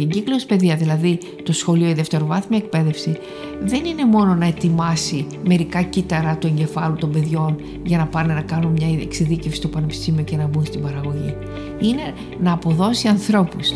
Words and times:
Η 0.00 0.02
εγκύκλωση 0.02 0.46
παιδεία, 0.46 0.76
δηλαδή 0.76 1.18
το 1.42 1.52
σχολείο, 1.52 1.88
η 1.88 1.92
δευτεροβάθμια 1.92 2.58
εκπαίδευση, 2.58 3.16
δεν 3.62 3.84
είναι 3.84 4.04
μόνο 4.04 4.34
να 4.34 4.46
ετοιμάσει 4.46 5.26
μερικά 5.44 5.82
κύτταρα 5.82 6.36
του 6.36 6.46
εγκεφάλου 6.46 6.96
των 6.96 7.10
παιδιών 7.10 7.56
για 7.82 7.98
να 7.98 8.06
πάνε 8.06 8.34
να 8.34 8.40
κάνουν 8.40 8.72
μια 8.72 9.00
εξειδίκευση 9.02 9.56
στο 9.56 9.68
πανεπιστήμιο 9.68 10.24
και 10.24 10.36
να 10.36 10.46
μπουν 10.46 10.64
στην 10.64 10.80
παραγωγή. 10.80 11.34
Είναι 11.80 12.14
να 12.40 12.52
αποδώσει 12.52 13.08
ανθρώπους. 13.08 13.68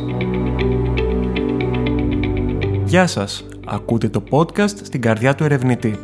Γεια 2.84 3.06
σας! 3.06 3.44
Ακούτε 3.66 4.08
το 4.08 4.22
podcast 4.30 4.76
στην 4.82 5.00
καρδιά 5.00 5.34
του 5.34 5.44
ερευνητή. 5.44 5.98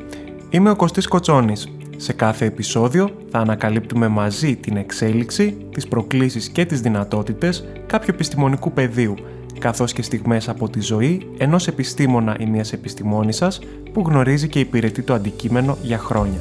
Είμαι 0.50 0.70
ο 0.70 0.76
Κωστής 0.76 1.08
Κοτσόνης. 1.08 1.68
Σε 1.96 2.12
κάθε 2.12 2.44
επεισόδιο 2.44 3.10
θα 3.30 3.38
ανακαλύπτουμε 3.38 4.08
μαζί 4.08 4.56
την 4.56 4.76
εξέλιξη, 4.76 5.56
τις 5.72 5.88
προκλήσεις 5.88 6.48
και 6.48 6.64
τις 6.64 6.80
δυνατότητες 6.80 7.64
κάποιου 7.86 8.10
επιστημονικού 8.14 8.72
πεδίου, 8.72 9.14
καθώς 9.58 9.92
και 9.92 10.02
στιγμές 10.02 10.48
από 10.48 10.68
τη 10.68 10.80
ζωή 10.80 11.26
ενός 11.38 11.66
επιστήμονα 11.66 12.36
ή 12.40 12.46
μιας 12.46 12.72
επιστημόνισσας 12.72 13.60
που 13.92 14.04
γνωρίζει 14.06 14.48
και 14.48 14.58
υπηρετεί 14.58 15.02
το 15.02 15.14
αντικείμενο 15.14 15.76
για 15.82 15.98
χρόνια. 15.98 16.38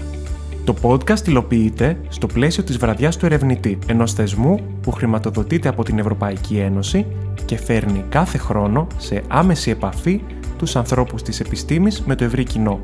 Το 0.63 0.75
podcast 0.81 1.27
υλοποιείται 1.27 1.97
στο 2.09 2.27
πλαίσιο 2.27 2.63
της 2.63 2.77
βραδιάς 2.77 3.17
του 3.17 3.25
ερευνητή, 3.25 3.77
ενός 3.87 4.13
θεσμού 4.13 4.59
που 4.81 4.91
χρηματοδοτείται 4.91 5.69
από 5.69 5.83
την 5.83 5.99
Ευρωπαϊκή 5.99 6.57
Ένωση 6.57 7.05
και 7.45 7.57
φέρνει 7.57 8.03
κάθε 8.09 8.37
χρόνο 8.37 8.87
σε 8.97 9.23
άμεση 9.27 9.69
επαφή 9.69 10.21
τους 10.57 10.75
ανθρώπους 10.75 11.21
της 11.21 11.39
επιστήμης 11.39 12.01
με 12.01 12.15
το 12.15 12.23
ευρύ 12.23 12.43
κοινό. 12.43 12.79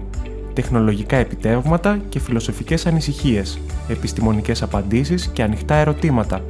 Τεχνολογικά 0.53 1.15
επιτεύγματα 1.15 1.99
και 2.09 2.19
φιλοσοφικές 2.19 2.85
ανησυχίες, 2.85 3.59
επιστημονικές 3.87 4.61
απαντήσεις 4.61 5.27
και 5.27 5.43
ανοιχτά 5.43 5.75
ερωτήματα. 5.75 6.41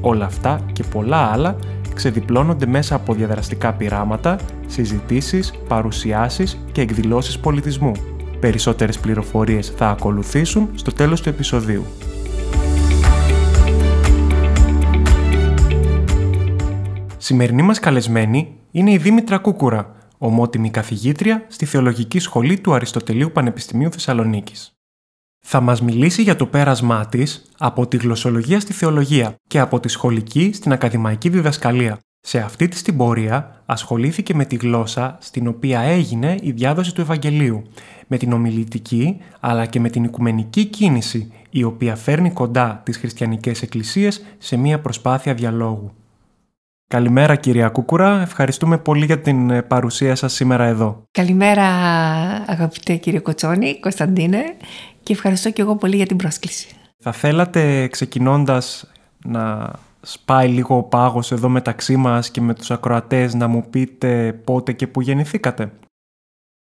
Όλα 0.00 0.24
αυτά 0.24 0.60
και 0.72 0.82
πολλά 0.82 1.16
άλλα 1.16 1.56
ξεδιπλώνονται 1.92 2.66
μέσα 2.66 2.94
από 2.94 3.14
διαδραστικά 3.14 3.72
πειράματα, 3.72 4.38
συζητήσεις, 4.66 5.52
παρουσιάσεις 5.68 6.58
και 6.72 6.80
εκδηλώσεις 6.80 7.38
πολιτισμού. 7.38 7.92
Περισσότερες 8.40 8.98
πληροφορίες 8.98 9.72
θα 9.76 9.88
ακολουθήσουν 9.88 10.70
στο 10.74 10.92
τέλος 10.92 11.20
του 11.20 11.28
επεισοδίου. 11.28 11.84
Σημερινή 17.16 17.62
μας 17.62 17.78
καλεσμένη 17.78 18.56
είναι 18.70 18.92
η 18.92 18.96
Δήμητρα 18.96 19.38
Κούκουρα, 19.38 19.94
ομότιμη 20.18 20.70
καθηγήτρια 20.70 21.44
στη 21.48 21.64
Θεολογική 21.64 22.18
Σχολή 22.18 22.60
του 22.60 22.74
Αριστοτελείου 22.74 23.30
Πανεπιστημίου 23.32 23.92
Θεσσαλονίκης. 23.92 24.81
Θα 25.46 25.60
μας 25.60 25.82
μιλήσει 25.82 26.22
για 26.22 26.36
το 26.36 26.46
πέρασμά 26.46 27.06
της 27.06 27.42
από 27.58 27.86
τη 27.86 27.96
γλωσσολογία 27.96 28.60
στη 28.60 28.72
θεολογία 28.72 29.34
και 29.48 29.58
από 29.58 29.80
τη 29.80 29.88
σχολική 29.88 30.50
στην 30.54 30.72
ακαδημαϊκή 30.72 31.28
διδασκαλία. 31.28 31.98
Σε 32.24 32.38
αυτή 32.38 32.68
τη 32.68 32.82
την 32.82 32.96
πορεία 32.96 33.62
ασχολήθηκε 33.66 34.34
με 34.34 34.44
τη 34.44 34.56
γλώσσα 34.56 35.16
στην 35.20 35.46
οποία 35.46 35.80
έγινε 35.80 36.36
η 36.42 36.50
διάδοση 36.50 36.94
του 36.94 37.00
Ευαγγελίου, 37.00 37.62
με 38.06 38.16
την 38.16 38.32
ομιλητική 38.32 39.20
αλλά 39.40 39.66
και 39.66 39.80
με 39.80 39.88
την 39.88 40.04
οικουμενική 40.04 40.64
κίνηση 40.64 41.32
η 41.50 41.62
οποία 41.62 41.96
φέρνει 41.96 42.30
κοντά 42.30 42.80
τις 42.84 42.96
χριστιανικές 42.96 43.62
εκκλησίες 43.62 44.24
σε 44.38 44.56
μια 44.56 44.80
προσπάθεια 44.80 45.34
διαλόγου. 45.34 45.92
Καλημέρα 46.86 47.36
κυρία 47.36 47.68
Κούκουρα, 47.68 48.20
ευχαριστούμε 48.20 48.78
πολύ 48.78 49.04
για 49.04 49.20
την 49.20 49.50
ε, 49.50 49.62
παρουσία 49.62 50.14
σας 50.14 50.32
σήμερα 50.32 50.64
εδώ. 50.64 51.02
Καλημέρα 51.10 51.66
αγαπητέ 52.46 52.96
κύριε 52.96 53.20
Κοτσόνη, 53.20 53.80
Κωνσταντίνε 53.80 54.42
και 55.02 55.12
ευχαριστώ 55.12 55.50
και 55.50 55.62
εγώ 55.62 55.76
πολύ 55.76 55.96
για 55.96 56.06
την 56.06 56.16
πρόσκληση. 56.16 56.68
Θα 56.98 57.12
θέλατε 57.12 57.86
ξεκινώντας 57.86 58.90
να 59.24 59.70
σπάει 60.02 60.48
λίγο 60.48 60.76
ο 60.76 60.82
πάγος 60.82 61.32
εδώ 61.32 61.48
μεταξύ 61.48 61.96
μας 61.96 62.30
και 62.30 62.40
με 62.40 62.54
τους 62.54 62.70
ακροατές 62.70 63.34
να 63.34 63.48
μου 63.48 63.66
πείτε 63.70 64.32
πότε 64.44 64.72
και 64.72 64.86
που 64.86 65.00
γεννηθήκατε; 65.00 65.72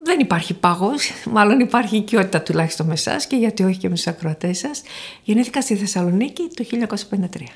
Δεν 0.05 0.21
υπάρχει 0.21 0.55
πάγος, 0.55 1.11
μάλλον 1.31 1.61
υπάρχει 1.61 1.97
οικειότητα 1.97 2.43
τουλάχιστον 2.43 2.87
με 2.87 2.93
εσάς 2.93 3.27
και 3.27 3.37
γιατί 3.37 3.63
όχι 3.63 3.79
και 3.79 3.89
με 3.89 3.95
τους 3.95 4.07
ακροατές 4.07 4.59
σας. 4.59 4.83
Γεννήθηκα 5.23 5.61
στη 5.61 5.77
Θεσσαλονίκη 5.77 6.49
το 6.55 6.65
1953. 6.65 7.47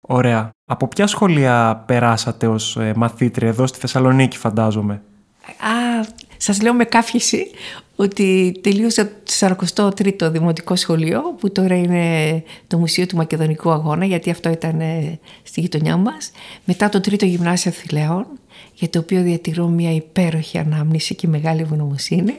Ωραία. 0.00 0.50
Από 0.64 0.88
ποια 0.88 1.06
σχολεία 1.06 1.82
περάσατε 1.86 2.46
ως 2.46 2.76
ε, 2.76 2.92
μαθήτρια 2.96 3.48
εδώ 3.48 3.66
στη 3.66 3.78
Θεσσαλονίκη 3.78 4.38
φαντάζομαι; 4.38 5.02
Α, 5.44 6.06
σας 6.42 6.62
λέω 6.62 6.74
με 6.74 6.84
κάφηση 6.84 7.50
ότι 7.96 8.58
τελείωσα 8.60 9.06
το 9.06 9.56
43ο 9.64 10.30
Δημοτικό 10.30 10.76
Σχολείο 10.76 11.22
που 11.40 11.52
τώρα 11.52 11.74
είναι 11.74 12.42
το 12.66 12.78
Μουσείο 12.78 13.06
του 13.06 13.16
Μακεδονικού 13.16 13.70
Αγώνα 13.70 14.04
γιατί 14.04 14.30
αυτό 14.30 14.50
ήταν 14.50 14.80
ε, 14.80 15.18
στη 15.42 15.60
γειτονιά 15.60 15.96
μας. 15.96 16.30
Μετά 16.64 16.88
το 16.88 17.00
τρίτο 17.00 17.24
Γυμνάσιο 17.24 17.70
Θηλαίων 17.70 18.26
για 18.74 18.90
το 18.90 18.98
οποίο 18.98 19.22
διατηρώ 19.22 19.66
μια 19.66 19.94
υπέροχη 19.94 20.58
ανάμνηση 20.58 21.14
και 21.14 21.28
μεγάλη 21.28 21.60
ευγνωμοσύνη 21.60 22.38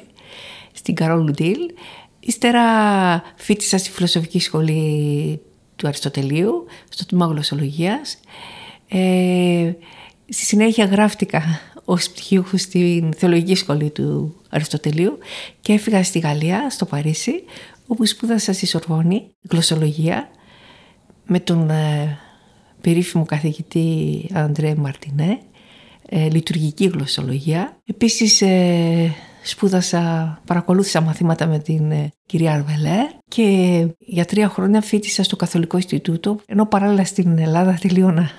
στην 0.71 0.95
Καρόλου 0.95 1.31
Ντίλ. 1.31 1.59
Ύστερα 2.19 2.63
φίτησα 3.35 3.77
στη 3.77 3.91
Φιλοσοφική 3.91 4.39
Σχολή 4.39 5.41
του 5.75 5.87
Αριστοτελείου, 5.87 6.65
στο 6.89 7.05
τμήμα 7.05 7.25
γλωσσολογίας. 7.25 8.17
Ε, 8.87 9.71
στη 10.29 10.43
συνέχεια 10.43 10.85
γράφτηκα 10.85 11.43
ως 11.91 12.09
πτυχίουχο 12.09 12.57
στην 12.57 13.13
Θεολογική 13.13 13.55
Σχολή 13.55 13.89
του 13.89 14.35
Αριστοτελείου 14.49 15.17
και 15.61 15.73
έφυγα 15.73 16.03
στη 16.03 16.19
Γαλλία, 16.19 16.69
στο 16.69 16.85
Παρίσι, 16.85 17.43
όπου 17.87 18.05
σπούδασα 18.05 18.53
στη 18.53 18.65
Σορβόνη 18.65 19.27
γλωσσολογία 19.49 20.29
με 21.25 21.39
τον 21.39 21.69
ε, 21.69 22.17
περίφημο 22.81 23.25
καθηγητή 23.25 24.29
Αντρέ 24.33 24.75
Μαρτινέ, 24.75 25.39
ε, 26.09 26.29
λειτουργική 26.29 26.85
γλωσσολογία. 26.85 27.77
Επίσης 27.85 28.41
ε, 28.41 29.15
σπούδασα, 29.43 30.41
παρακολούθησα 30.45 31.01
μαθήματα 31.01 31.47
με 31.47 31.59
την 31.59 31.91
ε, 31.91 32.11
κυρία 32.25 32.53
Αρβελέ 32.53 33.09
και 33.27 33.87
για 33.99 34.25
τρία 34.25 34.49
χρόνια 34.49 34.81
φίτησα 34.81 35.23
στο 35.23 35.35
Καθολικό 35.35 35.77
Ινστιτούτο, 35.77 36.39
ενώ 36.45 36.65
παράλληλα 36.65 37.05
στην 37.05 37.37
Ελλάδα 37.37 37.77
τελείωνα, 37.81 38.29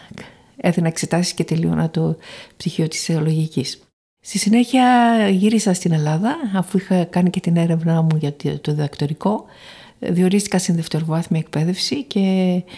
έδινα 0.62 0.86
εξετάσεις 0.86 1.32
και 1.32 1.44
τελείωνα 1.44 1.90
το 1.90 2.16
πτυχίο 2.56 2.88
της 2.88 3.04
θεολογικής. 3.04 3.82
Στη 4.20 4.38
συνέχεια 4.38 4.84
γύρισα 5.28 5.72
στην 5.74 5.92
Ελλάδα 5.92 6.36
αφού 6.54 6.78
είχα 6.78 7.04
κάνει 7.04 7.30
και 7.30 7.40
την 7.40 7.56
έρευνά 7.56 8.02
μου 8.02 8.16
για 8.16 8.34
το 8.60 8.72
διδακτορικό 8.72 9.44
διορίστηκα 9.98 10.58
στην 10.58 10.74
δευτεροβάθμια 10.74 11.40
εκπαίδευση 11.40 12.04
και 12.04 12.20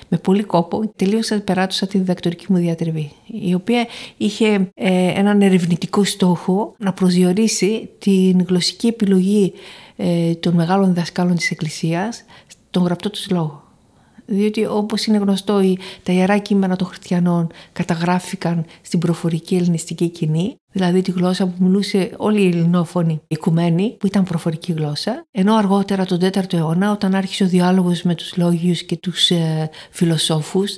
με 0.09 0.19
πολύ 0.19 0.43
κόπο 0.43 0.93
τελείωσα, 0.97 1.41
περάτωσα 1.41 1.87
τη 1.87 1.99
διδακτορική 1.99 2.47
μου 2.49 2.59
διατριβή, 2.59 3.13
η 3.27 3.55
οποία 3.55 3.87
είχε 4.17 4.71
ε, 4.75 5.13
έναν 5.19 5.43
ερευνητικό 5.43 6.05
στόχο 6.05 6.75
να 6.79 6.93
προσδιορίσει 6.93 7.91
την 7.99 8.45
γλωσσική 8.49 8.87
επιλογή 8.87 9.53
ε, 9.97 10.35
των 10.35 10.55
μεγάλων 10.55 10.87
διδασκάλων 10.87 11.37
της 11.37 11.51
Εκκλησίας 11.51 12.25
στον 12.47 12.85
γραπτό 12.85 13.11
τους 13.11 13.31
λόγο 13.31 13.64
διότι 14.27 14.67
όπως 14.67 15.07
είναι 15.07 15.17
γνωστό 15.17 15.61
τα 16.03 16.13
ιερά 16.13 16.39
κείμενα 16.39 16.77
των 16.77 16.87
χριστιανών 16.87 17.47
καταγράφηκαν 17.73 18.65
στην 18.83 18.99
προφορική 18.99 19.55
ελληνιστική 19.55 20.09
κοινή, 20.09 20.57
δηλαδή 20.73 21.03
τη 21.03 21.11
γλώσσα 21.11 21.47
που 21.47 21.55
μιλούσε 21.59 22.11
όλη 22.17 22.43
η 22.43 22.47
ελληνόφωνη 22.47 23.21
οικουμένη, 23.27 23.97
που 23.99 24.07
ήταν 24.07 24.25
προφορική 24.25 24.73
γλώσσα, 24.73 25.27
ενώ 25.31 25.55
αργότερα 25.55 26.05
τον 26.05 26.19
4ο 26.21 26.53
αιώνα 26.53 26.91
όταν 26.91 27.15
άρχισε 27.15 27.45
ο 27.45 27.47
διάλογος 27.47 28.03
με 28.03 28.15
τους 28.15 28.37
λόγιους 28.37 28.83
και 28.83 28.97
τους 28.97 29.31
ε, 29.31 29.71
φιλοσόφους, 29.91 30.77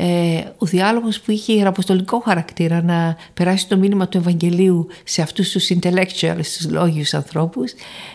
ε, 0.00 0.44
ο 0.58 0.66
διάλογος 0.66 1.20
που 1.20 1.30
είχε 1.30 1.52
ιεραποστολικό 1.52 2.20
χαρακτήρα 2.20 2.82
να 2.82 3.16
περάσει 3.34 3.68
το 3.68 3.76
μήνυμα 3.76 4.08
του 4.08 4.16
Ευαγγελίου 4.16 4.86
σε 5.04 5.22
αυτούς 5.22 5.50
τους 5.50 5.68
intellectuals, 5.68 6.46
τους 6.56 6.70
λόγιους 6.70 7.14
ανθρώπους, 7.14 7.72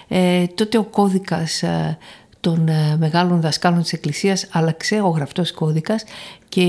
ε, 0.07 0.45
τότε 0.45 0.77
ο 0.77 0.83
κώδικας 0.83 1.63
ε, 1.63 1.97
των 2.43 2.67
ε, 2.67 2.97
μεγάλων 2.99 3.41
δασκάλων 3.41 3.81
της 3.81 3.93
Εκκλησίας 3.93 4.47
άλλαξε 4.51 5.01
ο 5.01 5.07
γραφτός 5.07 5.51
κώδικας 5.51 6.03
και 6.49 6.61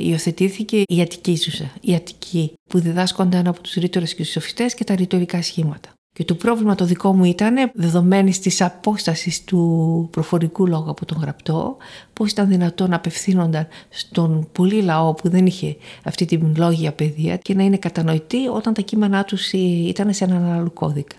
υιοθετήθηκε 0.00 0.82
η 0.88 1.00
Αττική 1.00 1.36
Ζούσα, 1.36 1.70
η 1.80 1.94
Αττική 1.94 2.52
που 2.68 2.78
διδάσκονταν 2.78 3.46
από 3.46 3.60
τους 3.60 3.74
ρήτορες 3.74 4.14
και 4.14 4.22
τους 4.22 4.32
σοφιστές 4.32 4.74
και 4.74 4.84
τα 4.84 4.94
ρητορικά 4.94 5.42
σχήματα. 5.42 5.88
Και 6.12 6.24
το 6.24 6.34
πρόβλημα 6.34 6.74
το 6.74 6.84
δικό 6.84 7.14
μου 7.14 7.24
ήταν, 7.24 7.70
δεδομένη 7.74 8.30
της 8.30 8.60
απόστασης 8.60 9.44
του 9.44 10.08
προφορικού 10.10 10.66
λόγου 10.66 10.90
από 10.90 11.04
τον 11.04 11.18
γραπτό, 11.20 11.76
πώς 12.12 12.30
ήταν 12.30 12.48
δυνατόν 12.48 12.90
να 12.90 12.96
απευθύνονταν 12.96 13.66
στον 13.88 14.48
πολύ 14.52 14.82
λαό 14.82 15.14
που 15.14 15.28
δεν 15.28 15.46
είχε 15.46 15.76
αυτή 16.04 16.24
την 16.24 16.54
λόγια 16.56 16.92
παιδεία 16.92 17.36
και 17.36 17.54
να 17.54 17.62
είναι 17.62 17.76
κατανοητή 17.76 18.48
όταν 18.48 18.74
τα 18.74 18.82
κείμενά 18.82 19.24
τους 19.24 19.52
ήταν 19.52 20.12
σε 20.12 20.24
έναν 20.24 20.44
άλλο 20.44 20.70
κώδικα 20.70 21.16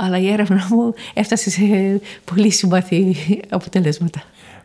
αλλά 0.00 0.18
η 0.18 0.32
έρευνα 0.32 0.66
μου 0.70 0.94
έφτασε 1.14 1.50
σε 1.50 2.00
πολύ 2.24 2.50
συμπαθή 2.50 3.16
αποτελέσματα. 3.48 4.22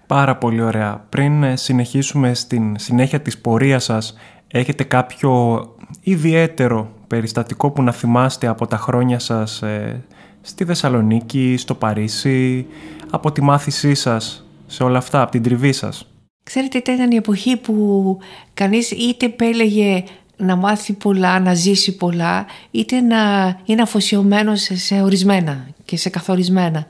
Πάρα 0.08 0.36
πολύ 0.36 0.62
ωραία. 0.62 1.06
Πριν 1.10 1.44
ε, 1.44 1.56
συνεχίσουμε 1.56 2.34
στην 2.34 2.78
συνέχεια 2.78 3.22
της 3.22 3.38
πορείας 3.38 3.84
σας, 3.84 4.18
έχετε 4.48 4.84
κάποιο 4.84 5.64
ιδιαίτερο 6.02 6.92
περιστατικό 7.08 7.72
που 7.72 7.84
να 7.84 7.92
θυμάστε 7.92 8.48
από 8.48 8.68
τα 8.68 8.78
χρόνια 8.78 9.20
σας 9.20 9.62
ε, 9.62 10.04
στη 10.42 10.66
Θεσσαλονίκη, 10.66 11.56
στο 11.58 11.76
Παρίσι, 11.76 12.66
από 13.10 13.32
τη 13.32 13.42
μάθησή 13.42 13.94
σας, 13.94 14.46
σε 14.68 14.84
όλα 14.84 14.98
αυτά, 14.98 15.22
από 15.22 15.32
την 15.32 15.44
τριβή 15.44 15.72
σας; 15.72 16.08
Ξέρετε, 16.44 16.78
ήταν 16.78 17.12
η 17.12 17.16
εποχή 17.16 17.58
που 17.58 18.18
κανείς 18.54 18.92
είτε 18.92 19.26
επέλεγε 19.26 20.04
να 20.38 20.56
μάθει 20.56 20.94
πολλά, 20.94 21.40
να 21.40 21.54
ζήσει 21.54 21.96
πολλά, 21.96 22.46
είτε 22.72 23.02
να 23.02 23.56
είναι 23.66 23.82
αφοσιωμένο 23.82 24.56
σε 24.56 25.02
ορισμένα 25.02 25.68
και 25.86 25.98
σε 25.98 26.10
καθορισμένα. 26.10 26.88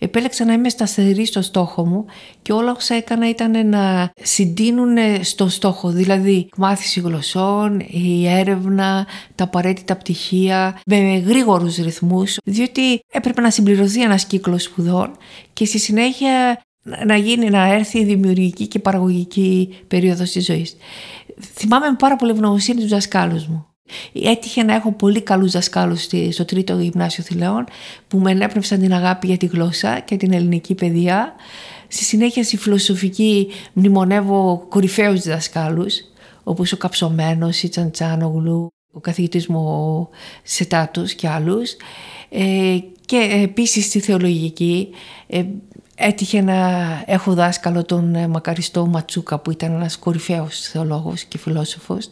Επέλεξα 0.00 0.44
να 0.44 0.52
είμαι 0.52 0.68
σταθερή 0.68 1.26
στο 1.26 1.42
στόχο 1.42 1.86
μου 1.86 2.04
και 2.42 2.52
όλα 2.52 2.72
όσα 2.76 2.94
έκανα 2.94 3.28
ήταν 3.28 3.68
να 3.68 4.10
συντείνουν 4.22 4.96
στο 5.20 5.48
στόχο, 5.48 5.90
δηλαδή 5.90 6.48
μάθηση 6.56 7.00
γλωσσών, 7.00 7.80
η 7.80 8.28
έρευνα, 8.28 9.06
τα 9.34 9.44
απαραίτητα 9.44 9.96
πτυχία, 9.96 10.80
με 10.86 11.18
γρήγορους 11.26 11.76
ρυθμούς, 11.76 12.36
διότι 12.44 13.00
έπρεπε 13.12 13.40
να 13.40 13.50
συμπληρωθεί 13.50 14.02
ένας 14.02 14.24
κύκλος 14.24 14.62
σπουδών 14.62 15.16
και 15.52 15.64
στη 15.64 15.78
συνέχεια 15.78 16.62
να 17.06 17.16
γίνει, 17.16 17.50
να 17.50 17.72
έρθει 17.72 17.98
η 17.98 18.04
δημιουργική 18.04 18.66
και 18.66 18.78
παραγωγική 18.78 19.78
περίοδος 19.88 20.30
της 20.30 20.44
ζωής. 20.44 20.76
Θυμάμαι 21.54 21.88
με 21.90 21.96
πάρα 21.98 22.16
πολύ 22.16 22.30
ευγνωμοσύνη 22.30 22.80
τους 22.80 22.90
δασκάλους 22.90 23.46
μου. 23.46 23.66
Έτυχε 24.12 24.62
να 24.62 24.74
έχω 24.74 24.92
πολύ 24.92 25.20
καλούς 25.20 25.52
δασκάλους 25.52 26.06
στο 26.30 26.44
τρίτο 26.44 26.78
γυμνάσιο 26.78 27.24
Θηλαιών 27.24 27.64
που 28.08 28.18
με 28.18 28.30
ενέπνευσαν 28.30 28.80
την 28.80 28.92
αγάπη 28.92 29.26
για 29.26 29.36
τη 29.36 29.46
γλώσσα 29.46 30.00
και 30.00 30.16
την 30.16 30.32
ελληνική 30.32 30.74
παιδεία. 30.74 31.34
Στη 31.88 32.04
συνέχεια 32.04 32.44
στη 32.44 32.56
φιλοσοφική 32.56 33.48
μνημονεύω 33.72 34.66
κορυφαίους 34.68 35.22
δασκάλους 35.22 35.94
όπως 36.44 36.72
ο 36.72 36.76
Καψωμένος, 36.76 37.62
η 37.62 37.68
Τσαντσάνογλου, 37.68 38.68
ο 38.92 39.00
καθηγητής 39.00 39.46
μου 39.46 39.60
ο 39.60 40.08
Σετάτος 40.42 41.14
και 41.14 41.28
άλλους. 41.28 41.76
Ε, 42.28 42.78
και 43.04 43.40
επίσης 43.42 43.84
στη 43.84 44.00
θεολογική 44.00 44.88
ε, 45.26 45.44
έτυχε 45.98 46.40
να 46.40 46.56
έχω 47.06 47.34
δάσκαλο 47.34 47.84
τον 47.84 48.14
ε, 48.14 48.28
μακαριστό 48.28 48.86
Ματσούκα 48.86 49.38
που 49.38 49.50
ήταν 49.50 49.72
ένας 49.72 49.98
κορυφαίος 49.98 50.60
θεολόγος 50.60 51.24
και 51.24 51.38
φιλόσοφος 51.38 52.10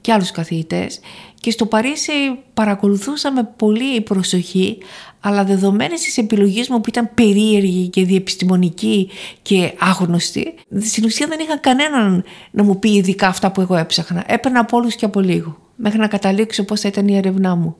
και 0.00 0.12
άλλους 0.12 0.30
καθηγητές 0.30 1.00
και 1.40 1.50
στο 1.50 1.66
Παρίσι 1.66 2.12
παρακολουθούσαμε 2.54 3.48
πολύ 3.56 4.00
προσοχή 4.00 4.78
αλλά 5.20 5.44
δεδομένες 5.44 6.00
της 6.00 6.18
επιλογής 6.18 6.68
μου 6.68 6.80
που 6.80 6.88
ήταν 6.88 7.10
περίεργη 7.14 7.88
και 7.88 8.04
διεπιστημονική 8.04 9.10
και 9.42 9.72
άγνωστη 9.78 10.54
στην 10.80 11.04
ουσία 11.04 11.26
δεν 11.26 11.38
είχα 11.40 11.58
κανέναν 11.58 12.24
να 12.50 12.62
μου 12.62 12.78
πει 12.78 12.90
ειδικά 12.90 13.26
αυτά 13.26 13.52
που 13.52 13.60
εγώ 13.60 13.76
έψαχνα. 13.76 14.24
Έπαιρνα 14.26 14.60
από 14.60 14.76
όλους 14.76 14.94
και 14.94 15.04
από 15.04 15.20
λίγο 15.20 15.58
μέχρι 15.76 15.98
να 15.98 16.06
καταλήξω 16.06 16.64
πώς 16.64 16.80
θα 16.80 16.88
ήταν 16.88 17.08
η 17.08 17.16
ερευνά 17.16 17.54
μου. 17.54 17.76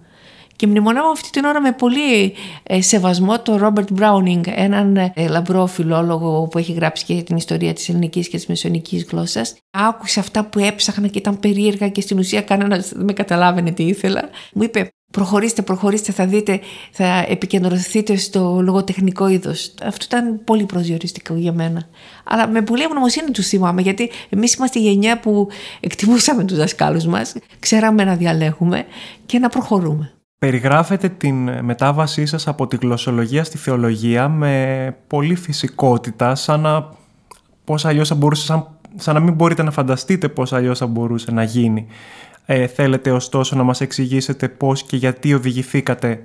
Και 0.59 0.67
μνημονεύω 0.67 1.09
αυτή 1.09 1.31
την 1.31 1.45
ώρα 1.45 1.61
με 1.61 1.73
πολύ 1.73 2.35
ε, 2.63 2.81
σεβασμό 2.83 3.41
τον 3.41 3.57
Ρόμπερτ 3.57 3.93
Μπράουνινγκ, 3.93 4.45
έναν 4.49 4.97
ε, 4.97 5.13
λαμπρό 5.29 5.67
φιλόλογο 5.67 6.49
που 6.51 6.59
έχει 6.59 6.73
γράψει 6.73 7.05
και 7.05 7.23
την 7.23 7.37
ιστορία 7.37 7.73
της 7.73 7.89
ελληνικής 7.89 8.29
και 8.29 8.37
της 8.37 8.47
μεσονικής 8.47 9.05
γλώσσας. 9.05 9.55
Άκουσε 9.71 10.21
αυτά 10.21 10.45
που 10.45 10.59
έψαχνα 10.59 11.07
και 11.07 11.19
ήταν 11.19 11.41
περίεργα 11.41 11.89
και 11.89 12.01
στην 12.01 12.19
ουσία 12.19 12.43
κανένας 12.43 12.89
δεν 12.89 13.05
με 13.05 13.13
καταλάβαινε 13.13 13.71
τι 13.71 13.83
ήθελα. 13.83 14.29
Μου 14.53 14.63
είπε 14.63 14.93
προχωρήστε, 15.13 15.63
προχωρήστε, 15.63 16.13
θα 16.13 16.27
δείτε, 16.27 16.61
θα 16.91 17.25
επικεντρωθείτε 17.29 18.17
στο 18.17 18.61
λογοτεχνικό 18.63 19.29
είδος. 19.29 19.75
Αυτό 19.83 20.05
ήταν 20.05 20.41
πολύ 20.45 20.65
προσδιοριστικό 20.65 21.35
για 21.35 21.53
μένα. 21.53 21.89
Αλλά 22.25 22.49
με 22.49 22.63
πολύ 22.63 22.83
ευγνωμοσύνη 22.83 23.31
του 23.31 23.43
θυμάμαι, 23.43 23.83
γιατί 23.83 24.11
εμείς 24.29 24.55
είμαστε 24.55 24.79
η 24.79 24.83
γενιά 24.83 25.21
που 25.21 25.49
εκτιμούσαμε 25.81 26.45
τους 26.45 26.57
δασκάλους 26.57 27.07
μας, 27.07 27.35
ξέραμε 27.59 28.05
να 28.05 28.17
διαλέγουμε 28.17 28.85
και 29.27 29.39
να 29.39 29.49
προχωρούμε. 29.49 30.13
Περιγράφετε 30.39 31.09
την 31.09 31.65
μετάβασή 31.65 32.27
σας 32.27 32.49
από 32.49 32.67
τη 32.67 32.77
γλωσσολογία 32.77 33.45
στη 33.45 33.59
θεολογία 33.59 34.29
με 34.29 34.97
πολύ 35.07 35.35
φυσικότητα, 35.35 36.35
σαν 36.35 36.61
να, 36.61 36.89
πώς 37.65 37.85
αλλιώς 37.85 38.09
θα 38.09 38.15
μπορούσε, 38.15 38.45
σαν, 38.45 38.69
σαν 38.97 39.15
να 39.15 39.21
μην 39.21 39.35
μπορείτε 39.35 39.63
να 39.63 39.71
φανταστείτε 39.71 40.29
πώς 40.29 40.53
αλλιώς 40.53 40.79
θα 40.79 40.87
μπορούσε 40.87 41.31
να 41.31 41.43
γίνει. 41.43 41.87
Ε, 42.47 42.67
θέλετε 42.67 43.11
ωστόσο 43.11 43.57
να 43.57 43.63
μας 43.63 43.81
εξηγήσετε 43.81 44.49
πώς 44.49 44.83
και 44.83 44.97
γιατί 44.97 45.35
οδηγηθήκατε 45.35 46.23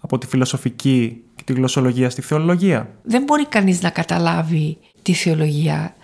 από 0.00 0.18
τη 0.18 0.26
φιλοσοφική 0.26 1.22
και 1.34 1.42
τη 1.44 1.52
γλωσσολογία 1.52 2.10
στη 2.10 2.22
θεολογία; 2.22 2.88
Δεν 3.02 3.22
μπορεί 3.22 3.46
κανείς 3.46 3.82
να 3.82 3.90
καταλάβει 3.90 4.78
τη 5.02 5.12
θεολογία 5.12 5.94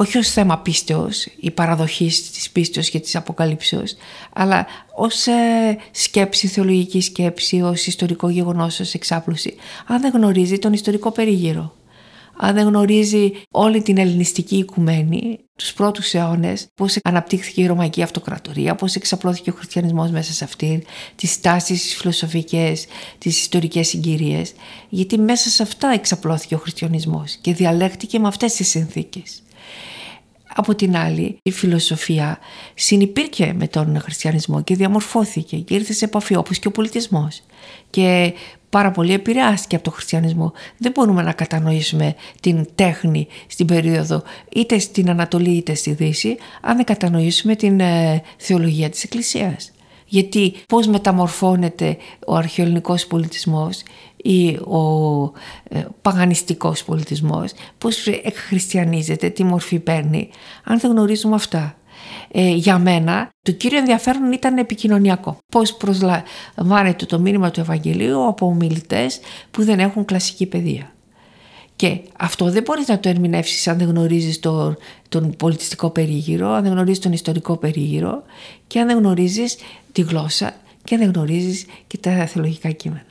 όχι 0.00 0.18
ως 0.18 0.30
θέμα 0.30 0.58
πίστεως 0.58 1.26
ή 1.40 1.50
παραδοχής 1.50 2.30
της 2.30 2.50
πίστεως 2.50 2.90
και 2.90 3.00
της 3.00 3.16
αποκαλύψεως, 3.16 3.96
αλλά 4.32 4.66
ως 4.96 5.26
ε, 5.26 5.78
σκέψη, 5.90 6.46
θεολογική 6.46 7.00
σκέψη, 7.00 7.60
ως 7.60 7.86
ιστορικό 7.86 8.28
γεγονός, 8.28 8.80
ως 8.80 8.94
εξάπλωση, 8.94 9.54
αν 9.86 10.00
δεν 10.00 10.12
γνωρίζει 10.14 10.58
τον 10.58 10.72
ιστορικό 10.72 11.10
περίγυρο. 11.10 11.74
Αν 12.42 12.54
δεν 12.54 12.66
γνωρίζει 12.66 13.32
όλη 13.50 13.82
την 13.82 13.98
ελληνιστική 13.98 14.56
οικουμένη, 14.56 15.38
τους 15.56 15.72
πρώτους 15.72 16.14
αιώνες, 16.14 16.66
πώς 16.74 16.98
αναπτύχθηκε 17.02 17.62
η 17.62 17.66
Ρωμαϊκή 17.66 18.02
Αυτοκρατορία, 18.02 18.74
πώς 18.74 18.94
εξαπλώθηκε 18.94 19.50
ο 19.50 19.52
χριστιανισμός 19.52 20.10
μέσα 20.10 20.32
σε 20.32 20.44
αυτήν, 20.44 20.82
τις 21.16 21.40
τάσεις, 21.40 21.82
τις 21.82 21.94
φιλοσοφικές, 21.94 22.86
τις 23.18 23.40
ιστορικές 23.40 23.88
συγκυρίες, 23.88 24.52
γιατί 24.88 25.18
μέσα 25.18 25.48
σε 25.48 25.62
αυτά 25.62 25.88
εξαπλώθηκε 25.88 26.54
ο 26.54 26.58
χριστιανισμός 26.58 27.36
και 27.40 27.54
διαλέχτηκε 27.54 28.18
με 28.18 28.28
αυτές 28.28 28.54
τις 28.54 28.68
συνθήκες. 28.68 29.42
Από 30.54 30.74
την 30.74 30.96
άλλη, 30.96 31.38
η 31.42 31.50
φιλοσοφία 31.50 32.38
συνυπήρχε 32.74 33.52
με 33.52 33.68
τον 33.68 34.00
χριστιανισμό 34.00 34.62
και 34.62 34.76
διαμορφώθηκε 34.76 35.56
και 35.56 35.74
ήρθε 35.74 35.92
σε 35.92 36.04
επαφή 36.04 36.36
όπως 36.36 36.58
και 36.58 36.68
ο 36.68 36.70
πολιτισμός. 36.70 37.42
Και 37.90 38.32
πάρα 38.70 38.90
πολύ 38.90 39.12
επηρεάστηκε 39.12 39.74
από 39.74 39.84
τον 39.84 39.92
χριστιανισμό. 39.92 40.52
Δεν 40.78 40.92
μπορούμε 40.92 41.22
να 41.22 41.32
κατανοήσουμε 41.32 42.14
την 42.40 42.66
τέχνη 42.74 43.26
στην 43.46 43.66
περίοδο 43.66 44.22
είτε 44.54 44.78
στην 44.78 45.10
Ανατολή 45.10 45.50
είτε 45.50 45.74
στη 45.74 45.92
Δύση 45.92 46.36
αν 46.60 46.76
δεν 46.76 46.84
κατανοήσουμε 46.84 47.56
την 47.56 47.80
ε, 47.80 48.22
θεολογία 48.36 48.90
της 48.90 49.04
Εκκλησίας. 49.04 49.72
Γιατί 50.10 50.54
πώς 50.68 50.86
μεταμορφώνεται 50.86 51.96
ο 52.26 52.34
αρχαιοελληνικός 52.34 53.06
πολιτισμός 53.06 53.82
ή 54.16 54.48
ο 54.56 55.22
ε, 55.68 55.84
παγανιστικός 56.02 56.84
πολιτισμός, 56.84 57.52
πώς 57.78 58.06
εκχριστιανίζεται, 58.06 59.28
τι 59.28 59.44
μορφή 59.44 59.78
παίρνει, 59.78 60.28
αν 60.64 60.78
δεν 60.78 60.90
γνωρίζουμε 60.90 61.34
αυτά. 61.34 61.74
Ε, 62.30 62.48
για 62.48 62.78
μένα 62.78 63.28
το 63.42 63.52
κύριο 63.52 63.78
ενδιαφέρον 63.78 64.32
ήταν 64.32 64.58
επικοινωνιακό. 64.58 65.38
Πώς 65.52 65.74
προσλαμβάνεται 65.76 67.06
το 67.06 67.18
μήνυμα 67.18 67.50
του 67.50 67.60
Ευαγγελίου 67.60 68.26
από 68.26 68.46
ομιλητές 68.46 69.20
που 69.50 69.64
δεν 69.64 69.78
έχουν 69.78 70.04
κλασική 70.04 70.46
παιδεία. 70.46 70.92
Και 71.76 72.00
αυτό 72.18 72.50
δεν 72.50 72.62
μπορείς 72.62 72.88
να 72.88 73.00
το 73.00 73.08
ερμηνεύσεις 73.08 73.68
αν 73.68 73.78
δεν 73.78 73.88
γνωρίζεις 73.88 74.40
τον, 74.40 74.76
τον 75.10 75.34
πολιτιστικό 75.36 75.90
περίγυρο, 75.90 76.48
αν 76.48 76.62
δεν 76.62 76.72
γνωρίζεις 76.72 76.98
τον 76.98 77.12
ιστορικό 77.12 77.56
περίγυρο 77.56 78.22
και 78.66 78.80
αν 78.80 78.86
δεν 78.86 78.98
γνωρίζεις 78.98 79.56
τη 79.92 80.02
γλώσσα 80.02 80.52
και 80.84 80.94
αν 80.94 81.00
δεν 81.00 81.10
γνωρίζεις 81.12 81.66
και 81.86 81.98
τα 81.98 82.26
θεολογικά 82.26 82.70
κείμενα. 82.70 83.02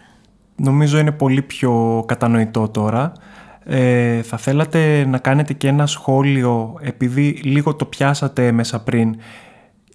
Νομίζω 0.55 0.99
είναι 0.99 1.11
πολύ 1.11 1.41
πιο 1.41 2.03
κατανοητό 2.07 2.69
τώρα. 2.69 3.11
Ε, 3.63 4.21
θα 4.21 4.37
θέλατε 4.37 5.05
να 5.05 5.17
κάνετε 5.17 5.53
και 5.53 5.67
ένα 5.67 5.85
σχόλιο, 5.85 6.77
επειδή 6.81 7.39
λίγο 7.43 7.75
το 7.75 7.85
πιάσατε 7.85 8.51
μέσα 8.51 8.83
πριν, 8.83 9.15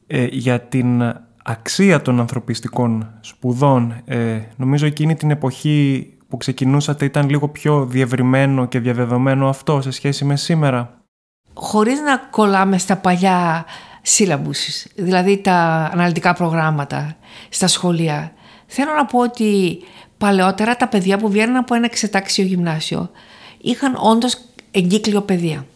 ε, 0.07 0.26
για 0.31 0.61
την 0.61 1.02
αξία 1.45 2.02
των 2.02 2.21
ανθρωπιστικών 2.21 3.11
σπουδών. 3.21 3.95
Ε, 4.05 4.40
νομίζω 4.57 4.87
εκείνη 4.87 5.14
την 5.14 5.31
εποχή 5.31 6.09
που 6.29 6.37
ξεκινούσατε 6.37 7.05
ήταν 7.05 7.29
λίγο 7.29 7.49
πιο 7.49 7.87
διευρυμένο 7.87 8.67
και 8.67 8.81
διαδεδομένο 8.81 9.49
αυτό 9.49 9.81
σε 9.81 9.90
σχέση 9.90 10.25
με 10.25 10.37
σήμερα. 10.37 11.04
Χωρίς 11.55 12.01
να 12.01 12.17
κολλάμε 12.17 12.79
στα 12.79 12.97
παλιά 12.97 13.65
σύλλαμπους, 14.03 14.85
δηλαδή 14.95 15.39
τα 15.39 15.91
αναλυτικά 15.93 16.33
προγράμματα 16.33 17.17
στα 17.49 17.67
σχολεία. 17.67 18.33
Θέλω 18.67 18.93
να 18.93 19.07
πω 19.07 19.19
ότι 19.19 19.79
παλαιότερα 20.19 20.77
τα 20.77 20.89
παιδιά 20.89 21.19
που 21.19 21.29
βγαίνουν 21.31 21.57
από 21.57 21.75
ένα 21.75 21.85
εξετάξιο 21.85 22.45
γυμνάσιο 22.45 23.11
είχαν 23.61 23.97
όντως 23.99 24.39
εγκύκλιο 24.71 25.21
παιδεία. 25.21 25.67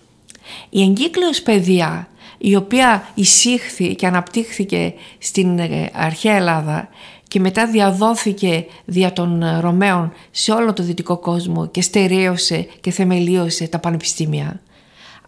Η 0.70 0.82
εγκύκλειος 0.82 1.42
παιδεία 1.42 2.08
η 2.38 2.56
οποία 2.56 3.08
εισήχθη 3.14 3.94
και 3.94 4.06
αναπτύχθηκε 4.06 4.94
στην 5.18 5.58
ε, 5.58 5.90
αρχαία 5.92 6.36
Ελλάδα 6.36 6.88
και 7.28 7.40
μετά 7.40 7.66
διαδόθηκε 7.66 8.66
δια 8.84 9.12
των 9.12 9.42
ε, 9.42 9.60
Ρωμαίων 9.60 10.12
σε 10.30 10.52
όλο 10.52 10.72
το 10.72 10.82
δυτικό 10.82 11.16
κόσμο 11.16 11.66
και 11.66 11.82
στερέωσε 11.82 12.68
και 12.80 12.90
θεμελίωσε 12.90 13.68
τα 13.68 13.78
πανεπιστήμια. 13.78 14.60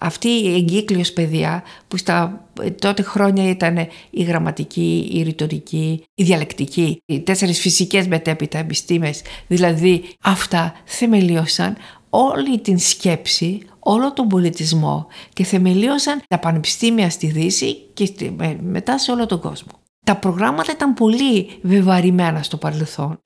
Αυτή 0.03 0.29
η 0.29 0.55
εγκύκλειος 0.55 1.13
παιδεία 1.13 1.63
που 1.89 1.97
στα 1.97 2.47
ε, 2.63 2.71
τότε 2.71 3.03
χρόνια 3.03 3.49
ήταν 3.49 3.77
η 4.11 4.23
γραμματική, 4.23 5.11
η 5.13 5.23
ρητορική, 5.23 6.05
η 6.15 6.23
διαλεκτική, 6.23 7.03
οι 7.07 7.21
τέσσερις 7.21 7.61
φυσικές 7.61 8.07
μετέπειτα 8.07 8.59
επιστήμες, 8.59 9.23
δηλαδή 9.47 10.05
αυτά 10.23 10.73
θεμελίωσαν 10.85 11.77
όλη 12.11 12.61
την 12.61 12.79
σκέψη, 12.79 13.63
όλο 13.79 14.13
τον 14.13 14.29
πολιτισμό 14.29 15.07
και 15.33 15.45
θεμελίωσαν 15.45 16.23
τα 16.29 16.39
πανεπιστήμια 16.39 17.11
στη 17.11 17.27
Δύση 17.27 17.77
και 17.93 18.31
μετά 18.61 18.99
σε 18.99 19.11
όλο 19.11 19.27
τον 19.27 19.41
κόσμο. 19.41 19.73
Τα 20.05 20.17
προγράμματα 20.17 20.73
ήταν 20.73 20.95
πολύ 20.95 21.49
βεβαρημένα 21.63 22.43
στο 22.43 22.57
παρελθόν, 22.57 23.23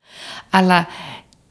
αλλά 0.51 0.87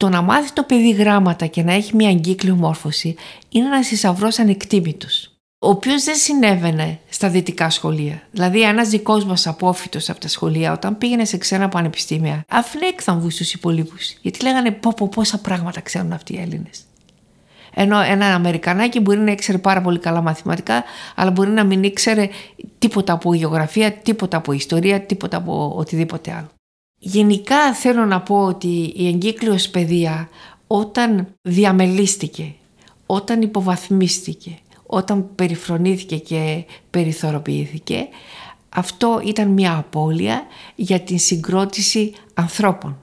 το 0.04 0.10
να 0.10 0.22
μάθει 0.22 0.54
το 0.54 0.64
παιδί 0.64 0.92
γράμματα 0.92 1.46
και 1.46 1.64
να 1.64 1.74
έχει 1.74 1.96
μια 1.96 2.10
εγκύκλιο 2.10 2.56
μόρφωση 2.56 3.16
είναι 3.50 3.66
ένας 3.66 3.88
θησαυρός 3.88 4.40
ανεκτήμητος, 4.40 5.32
ο 5.60 5.70
οποίος 5.70 6.04
δεν 6.04 6.16
συνέβαινε 6.16 7.00
στα 7.10 7.30
δυτικά 7.30 7.70
σχολεία. 7.70 8.22
Δηλαδή, 8.32 8.62
ένας 8.62 8.90
δικός 8.90 9.26
μας 9.26 9.48
απόφυτος 9.48 10.10
από 10.10 10.20
τα 10.20 10.28
σχολεία, 10.28 10.72
όταν 10.72 10.98
πήγαινε 10.98 11.26
σε 11.26 11.38
ξένα 11.38 11.70
πανεπιστήμια, 11.70 12.44
αφνέκθαμβου 12.50 13.30
στου 13.30 13.46
υπολείπους. 13.54 14.14
Γιατί 14.22 14.44
λέγανε 14.44 14.72
πω, 14.72 14.94
πω 14.98 15.10
πόσα 15.16 15.38
πράγματα 15.38 15.82
ξέρουν 15.82 16.12
αυτοί 16.12 16.34
οι 16.34 16.40
Έλληνες. 16.40 16.82
Ενώ 17.74 18.00
ένα 18.00 18.26
Αμερικανάκι 18.26 19.00
μπορεί 19.00 19.20
να 19.20 19.32
ήξερε 19.32 19.58
πάρα 19.58 19.82
πολύ 19.82 20.00
καλά 20.00 20.22
μαθηματικά, 20.22 20.84
αλλά 21.16 21.32
μπορεί 21.32 21.50
να 21.50 21.64
μην 21.64 21.84
ήξερε 21.84 22.30
τίποτα 22.80 23.14
από 23.14 23.34
γεωγραφία, 23.34 23.92
τίποτα 23.92 24.38
από 24.38 24.52
ιστορία, 24.52 25.02
τίποτα 25.02 25.38
από 25.38 25.74
οτιδήποτε 25.78 26.32
άλλο. 26.32 26.50
Γενικά 27.06 27.74
θέλω 27.74 28.06
να 28.06 28.22
πω 28.22 28.46
ότι 28.46 28.94
η 28.96 29.08
εγκύκλειος 29.08 29.70
παιδεία 29.70 30.30
όταν 30.68 31.28
διαμελίστηκε, 31.42 32.54
όταν 33.06 33.42
υποβαθμίστηκε, 33.42 34.58
όταν 34.86 35.36
περιφρονήθηκε 35.36 36.18
και 36.18 36.66
περιθωροποιήθηκε, 36.90 38.08
αυτό 38.70 39.22
ήταν 39.26 39.48
μια 39.48 39.78
απώλεια 39.78 40.44
για 40.76 41.00
την 41.00 41.20
συγκρότηση 41.20 42.14
ανθρώπων. 42.34 42.98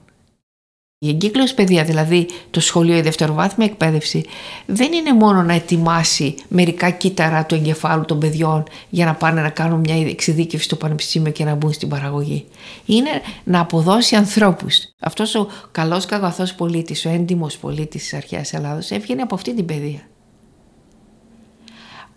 Η 1.03 1.09
εγκύκλειος 1.09 1.53
παιδεία, 1.53 1.83
δηλαδή 1.83 2.27
το 2.51 2.59
σχολείο, 2.59 2.97
η 2.97 3.01
δευτεροβάθμια 3.01 3.65
εκπαίδευση, 3.65 4.25
δεν 4.65 4.93
είναι 4.93 5.13
μόνο 5.13 5.43
να 5.43 5.53
ετοιμάσει 5.53 6.35
μερικά 6.47 6.89
κύτταρα 6.89 7.45
του 7.45 7.55
εγκεφάλου 7.55 8.05
των 8.05 8.19
παιδιών 8.19 8.63
για 8.89 9.05
να 9.05 9.13
πάνε 9.13 9.41
να 9.41 9.49
κάνουν 9.49 9.79
μια 9.79 9.95
εξειδίκευση 10.09 10.65
στο 10.65 10.75
πανεπιστήμιο 10.75 11.31
και 11.31 11.43
να 11.43 11.55
μπουν 11.55 11.73
στην 11.73 11.89
παραγωγή. 11.89 12.45
Είναι 12.85 13.09
να 13.43 13.59
αποδώσει 13.59 14.15
ανθρώπους. 14.15 14.77
Αυτός 14.99 15.35
ο 15.35 15.47
καλός 15.71 16.05
καγαθός 16.05 16.53
πολίτης, 16.53 17.05
ο 17.05 17.09
έντιμος 17.09 17.57
πολίτης 17.57 18.01
της 18.01 18.13
αρχαίας 18.13 18.53
Ελλάδος 18.53 18.91
έβγαινε 18.91 19.21
από 19.21 19.35
αυτή 19.35 19.55
την 19.55 19.65
παιδεία. 19.65 20.01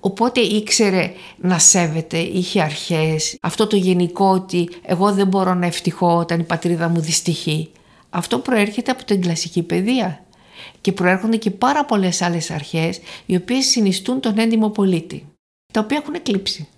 Οπότε 0.00 0.40
ήξερε 0.40 1.12
να 1.36 1.58
σέβεται, 1.58 2.18
είχε 2.18 2.62
αρχές, 2.62 3.36
αυτό 3.40 3.66
το 3.66 3.76
γενικό 3.76 4.30
ότι 4.30 4.68
εγώ 4.82 5.12
δεν 5.12 5.26
μπορώ 5.26 5.54
να 5.54 5.66
ευτυχώ 5.66 6.16
όταν 6.16 6.40
η 6.40 6.44
πατρίδα 6.44 6.88
μου 6.88 7.00
δυστυχεί. 7.00 7.70
Αυτό 8.16 8.38
προέρχεται 8.38 8.90
από 8.90 9.04
την 9.04 9.20
κλασική 9.20 9.62
παιδεία 9.62 10.24
και 10.80 10.92
προέρχονται 10.92 11.36
και 11.36 11.50
πάρα 11.50 11.84
πολλές 11.84 12.22
άλλες 12.22 12.50
αρχές 12.50 13.00
οι 13.26 13.36
οποίες 13.36 13.66
συνιστούν 13.66 14.20
τον 14.20 14.38
έντιμο 14.38 14.70
πολίτη, 14.70 15.26
τα 15.72 15.80
οποία 15.80 15.96
έχουν 15.96 16.14
εκλείψει. 16.14 16.68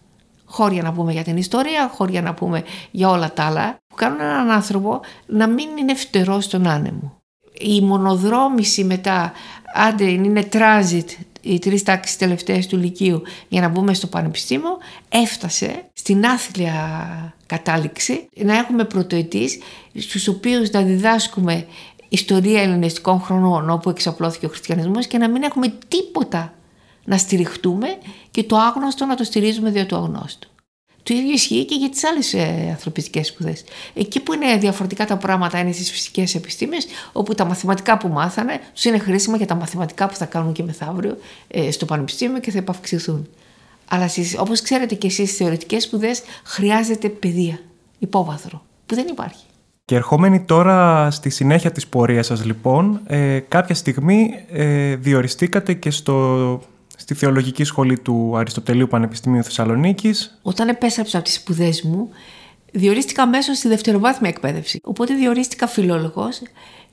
Χώρια 0.44 0.82
να 0.82 0.92
πούμε 0.92 1.12
για 1.12 1.22
την 1.22 1.36
ιστορία, 1.36 1.88
χώρια 1.88 2.22
να 2.22 2.34
πούμε 2.34 2.64
για 2.90 3.08
όλα 3.08 3.32
τα 3.32 3.44
άλλα, 3.44 3.76
που 3.86 3.94
κάνουν 3.94 4.20
έναν 4.20 4.50
άνθρωπο 4.50 5.00
να 5.26 5.46
μην 5.46 5.76
είναι 5.76 5.94
φτερός 5.94 6.44
στον 6.44 6.66
άνεμο. 6.66 7.18
Η 7.58 7.80
μονοδρόμηση 7.80 8.84
μετά, 8.84 9.32
άντε 9.74 10.04
είναι 10.04 10.48
transit, 10.52 11.08
οι 11.46 11.58
τρεις 11.58 11.82
τάξεις 11.82 12.16
τελευταίες 12.16 12.66
του 12.66 12.76
Λυκείου 12.76 13.22
για 13.48 13.60
να 13.60 13.68
μπούμε 13.68 13.94
στο 13.94 14.06
πανεπιστήμιο, 14.06 14.78
έφτασε 15.08 15.84
στην 15.92 16.26
άθλια 16.26 17.34
κατάληξη 17.46 18.28
να 18.36 18.56
έχουμε 18.56 18.84
πρωτοετής 18.84 19.58
στους 19.94 20.28
οποίους 20.28 20.70
να 20.70 20.82
διδάσκουμε 20.82 21.66
ιστορία 22.08 22.62
ελληνιστικών 22.62 23.20
χρονών 23.20 23.70
όπου 23.70 23.90
εξαπλώθηκε 23.90 24.46
ο 24.46 24.48
χριστιανισμός 24.48 25.06
και 25.06 25.18
να 25.18 25.28
μην 25.28 25.42
έχουμε 25.42 25.74
τίποτα 25.88 26.54
να 27.04 27.18
στηριχτούμε 27.18 27.86
και 28.30 28.42
το 28.42 28.56
άγνωστο 28.56 29.04
να 29.04 29.14
το 29.14 29.24
στηρίζουμε 29.24 29.70
δια 29.70 29.86
του 29.86 29.96
αγνώστου. 29.96 30.48
Το 31.06 31.14
ίδιο 31.14 31.32
ισχύει 31.32 31.64
και 31.64 31.74
για 31.74 31.90
τις 31.90 32.04
άλλες 32.04 32.34
ε, 32.34 32.66
ανθρωπιστικές 32.70 33.26
σπουδές. 33.26 33.64
Εκεί 33.94 34.20
που 34.20 34.32
είναι 34.32 34.56
διαφορετικά 34.56 35.06
τα 35.06 35.16
πράγματα 35.16 35.58
είναι 35.58 35.72
στις 35.72 35.90
φυσικές 35.90 36.34
επιστήμες, 36.34 36.86
όπου 37.12 37.34
τα 37.34 37.44
μαθηματικά 37.44 37.98
που 37.98 38.08
μάθανε 38.08 38.60
τους 38.74 38.84
είναι 38.84 38.98
χρήσιμα 38.98 39.36
για 39.36 39.46
τα 39.46 39.54
μαθηματικά 39.54 40.06
που 40.06 40.14
θα 40.14 40.24
κάνουν 40.24 40.52
και 40.52 40.62
μεθαύριο 40.62 41.16
ε, 41.48 41.70
στο 41.70 41.84
πανεπιστήμιο 41.84 42.40
και 42.40 42.50
θα 42.50 42.58
επαυξηθούν. 42.58 43.28
Αλλά 43.88 44.10
όπως 44.38 44.62
ξέρετε 44.62 44.94
και 44.94 45.06
εσείς 45.06 45.26
στις 45.28 45.38
θεωρητικές 45.38 45.82
σπουδές 45.82 46.22
χρειάζεται 46.44 47.08
παιδεία, 47.08 47.58
υπόβαθρο, 47.98 48.62
που 48.86 48.94
δεν 48.94 49.06
υπάρχει. 49.10 49.44
Και 49.84 49.94
ερχόμενοι 49.94 50.40
τώρα 50.40 51.10
στη 51.10 51.30
συνέχεια 51.30 51.72
της 51.72 51.86
πορείας 51.86 52.26
σας 52.26 52.44
λοιπόν, 52.44 53.00
ε, 53.06 53.38
κάποια 53.38 53.74
στιγμή 53.74 54.30
ε, 54.52 54.96
διοριστήκατε 54.96 55.72
και 55.72 55.90
στο 55.90 56.60
στη 56.96 57.14
Θεολογική 57.14 57.64
Σχολή 57.64 57.98
του 57.98 58.36
Αριστοτελείου 58.36 58.86
Πανεπιστημίου 58.86 59.42
Θεσσαλονίκης. 59.42 60.38
Όταν 60.42 60.68
επέστρεψα 60.68 61.16
από 61.16 61.26
τις 61.26 61.34
σπουδές 61.34 61.82
μου, 61.82 62.08
διορίστηκα 62.72 63.22
αμέσως 63.22 63.56
στη 63.56 63.68
δευτεροβάθμια 63.68 64.30
εκπαίδευση. 64.30 64.80
Οπότε 64.82 65.14
διορίστηκα 65.14 65.66
φιλόλογος 65.66 66.40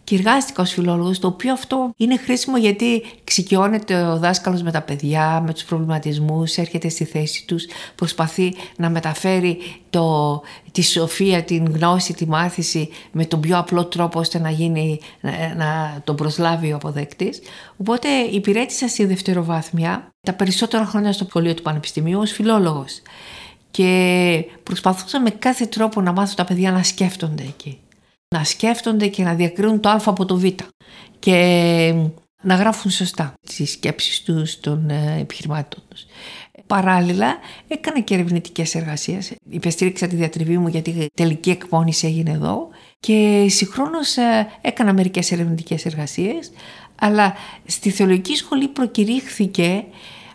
και 0.03 0.15
εργάστηκα 0.15 0.61
ως 0.61 0.71
φιλόλογος, 0.71 1.19
το 1.19 1.27
οποίο 1.27 1.53
αυτό 1.53 1.93
είναι 1.97 2.17
χρήσιμο 2.17 2.57
γιατί 2.57 3.03
εξοικειώνεται 3.21 4.01
ο 4.01 4.17
δάσκαλος 4.17 4.61
με 4.61 4.71
τα 4.71 4.81
παιδιά, 4.81 5.43
με 5.45 5.53
τους 5.53 5.63
προβληματισμούς, 5.63 6.57
έρχεται 6.57 6.89
στη 6.89 7.03
θέση 7.05 7.45
τους, 7.47 7.65
προσπαθεί 7.95 8.55
να 8.77 8.89
μεταφέρει 8.89 9.57
το, 9.89 10.41
τη 10.71 10.83
σοφία, 10.83 11.43
την 11.43 11.65
γνώση, 11.73 12.13
τη 12.13 12.27
μάθηση 12.27 12.89
με 13.11 13.25
τον 13.25 13.39
πιο 13.39 13.57
απλό 13.57 13.85
τρόπο 13.85 14.19
ώστε 14.19 14.39
να, 14.39 14.49
γίνει, 14.49 14.99
να, 15.21 15.31
να 15.55 16.01
τον 16.03 16.15
προσλάβει 16.15 16.71
ο 16.71 16.75
αποδέκτης. 16.75 17.39
Οπότε 17.77 18.07
υπηρέτησα 18.31 18.87
στη 18.87 19.05
δευτεροβάθμια 19.05 20.11
τα 20.21 20.33
περισσότερα 20.33 20.85
χρόνια 20.85 21.13
στο 21.13 21.25
σχολείο 21.29 21.53
του 21.53 21.61
Πανεπιστημίου 21.61 22.19
ως 22.19 22.31
φιλόλογος 22.31 23.01
και 23.71 24.45
προσπαθούσα 24.63 25.21
με 25.21 25.29
κάθε 25.29 25.65
τρόπο 25.65 26.01
να 26.01 26.11
μάθω 26.11 26.33
τα 26.35 26.43
παιδιά 26.43 26.71
να 26.71 26.83
σκέφτονται 26.83 27.43
εκεί 27.43 27.77
να 28.33 28.43
σκέφτονται 28.43 29.07
και 29.07 29.23
να 29.23 29.33
διακρίνουν 29.33 29.79
το 29.79 29.89
α 29.89 30.01
από 30.05 30.25
το 30.25 30.37
β 30.37 30.45
και 31.19 31.93
να 32.41 32.55
γράφουν 32.55 32.91
σωστά 32.91 33.33
τις 33.47 33.71
σκέψεις 33.71 34.21
τους 34.21 34.59
των 34.59 34.89
ε, 34.89 35.17
επιχειρημάτων 35.19 35.83
τους. 35.89 36.05
Παράλληλα 36.67 37.37
έκανα 37.67 37.99
και 37.99 38.13
ερευνητικές 38.13 38.75
εργασίες. 38.75 39.33
Υπεστήριξα 39.49 40.07
τη 40.07 40.15
διατριβή 40.15 40.57
μου 40.57 40.67
γιατί 40.67 40.89
η 40.89 41.09
τελική 41.13 41.49
εκπόνηση 41.49 42.07
έγινε 42.07 42.31
εδώ 42.31 42.69
και 42.99 43.45
συγχρόνως 43.49 44.17
ε, 44.17 44.47
έκανα 44.61 44.93
μερικές 44.93 45.31
ερευνητικές 45.31 45.85
εργασίες 45.85 46.51
αλλά 46.95 47.33
στη 47.65 47.89
θεολογική 47.89 48.35
σχολή 48.35 48.67
προκηρύχθηκε 48.67 49.83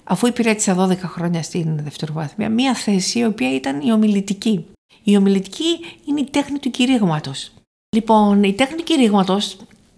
αφού 0.04 0.26
υπηρέτησα 0.26 0.88
12 0.88 0.96
χρόνια 0.96 1.42
στην 1.42 1.76
δευτεροβάθμια, 1.82 2.48
μία 2.48 2.74
θέση 2.74 3.18
η 3.18 3.24
οποία 3.24 3.54
ήταν 3.54 3.80
η 3.80 3.92
ομιλητική. 3.92 4.66
Η 5.02 5.16
ομιλητική 5.16 5.78
είναι 6.08 6.20
η 6.20 6.28
τέχνη 6.30 6.58
του 6.58 6.70
κηρύγματος. 6.70 7.52
Λοιπόν, 7.96 8.42
η 8.42 8.52
τέχνη 8.52 8.82
κηρύγματο, 8.82 9.38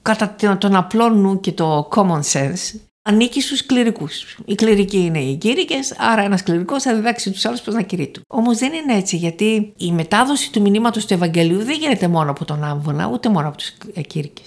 κατά 0.03 0.37
τον 0.59 0.77
απλό 0.77 1.09
νου 1.09 1.41
και 1.41 1.53
το 1.53 1.89
common 1.95 2.21
sense, 2.33 2.79
ανήκει 3.03 3.41
στους 3.41 3.67
κληρικούς. 3.67 4.39
Οι 4.45 4.55
κληρικοί 4.55 4.99
είναι 4.99 5.19
οι 5.19 5.37
κήρυκε, 5.37 5.79
άρα 5.99 6.23
ένας 6.23 6.43
κληρικός 6.43 6.83
θα 6.83 6.95
διδάξει 6.95 7.31
τους 7.31 7.45
άλλους 7.45 7.61
πώ 7.61 7.73
να 7.73 7.83
κηρύττουν. 7.83 8.23
Όμως 8.29 8.59
δεν 8.59 8.73
είναι 8.73 8.97
έτσι, 8.97 9.17
γιατί 9.17 9.73
η 9.77 9.93
μετάδοση 9.93 10.53
του 10.53 10.61
μηνύματος 10.61 11.07
του 11.07 11.15
Ευαγγελίου 11.15 11.65
δεν 11.65 11.79
γίνεται 11.79 12.09
μόνο 12.09 12.31
από 12.31 12.45
τον 12.45 12.65
άμβονα, 12.65 13.11
ούτε 13.13 13.29
μόνο 13.29 13.49
από 13.49 13.57
τους 13.57 13.73
κήρυκε. 14.07 14.43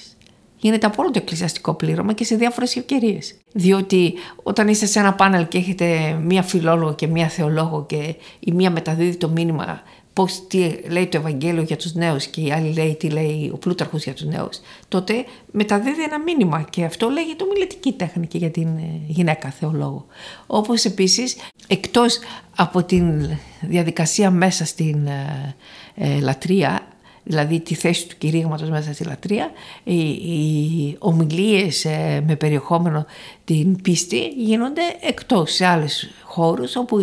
Γίνεται 0.58 0.86
από 0.86 1.02
όλο 1.02 1.12
το 1.12 1.20
εκκλησιαστικό 1.20 1.74
πλήρωμα 1.74 2.14
και 2.14 2.24
σε 2.24 2.36
διάφορες 2.36 2.76
ευκαιρίες. 2.76 3.36
Διότι 3.54 4.14
όταν 4.44 4.68
είστε 4.68 4.86
σε 4.86 5.00
ένα 5.00 5.14
πάνελ 5.14 5.48
και 5.48 5.58
έχετε 5.58 6.18
μία 6.24 6.42
φιλόλογο 6.44 6.96
και 6.96 7.08
μία 7.08 7.28
θεολόγο 7.28 7.86
και 7.86 8.16
η 8.40 8.52
μία 8.52 8.72
μεταδίδει 8.72 9.18
το 9.18 9.30
μήνυμα 9.30 9.82
πώς 10.14 10.48
τι 10.48 10.70
λέει 10.90 11.08
το 11.08 11.18
Ευαγγέλιο 11.18 11.62
για 11.62 11.78
τους 11.78 11.94
νέους 11.94 12.26
και 12.26 12.42
η 12.42 12.52
άλλη 12.52 12.74
λέει 12.74 12.96
τι 12.96 13.10
λέει 13.10 13.50
ο 13.54 13.58
Πλούταρχος 13.58 14.04
για 14.04 14.14
τους 14.14 14.26
νέους, 14.26 14.60
τότε 14.88 15.14
μεταδίδει 15.52 16.04
ένα 16.04 16.20
μήνυμα 16.20 16.66
και 16.70 16.84
αυτό 16.84 17.10
λέγεται 17.10 17.44
ομιλητική 17.44 17.92
τέχνικη 17.92 18.38
για 18.38 18.52
την 18.52 18.68
ε, 18.68 19.02
γυναίκα 19.08 19.50
θεολόγο. 19.50 20.06
Όπως 20.48 20.86
επίσης, 20.86 21.36
εκτός 21.68 22.20
από 22.56 22.84
την 22.84 23.30
διαδικασία 23.62 24.32
μέσα 24.32 24.66
στην 24.66 25.08
ε, 25.08 25.56
ε, 25.96 26.20
λατρεία, 26.20 26.88
δηλαδή 27.24 27.60
τη 27.60 27.76
θέση 27.76 28.08
του 28.08 28.16
κηρύγματος 28.18 28.70
μέσα 28.70 28.94
στη 28.94 29.04
λατρεία, 29.04 29.52
οι, 29.84 30.00
οι 30.10 30.96
ομιλίες 31.00 31.86
με 32.28 32.36
περιεχόμενο 32.40 33.06
την 33.46 33.82
πίστη 33.82 34.28
γίνονται 34.28 34.82
εκτός 35.02 35.52
σε 35.52 35.66
άλλες 35.66 36.10
χώρους 36.24 36.76
όπου 36.76 36.98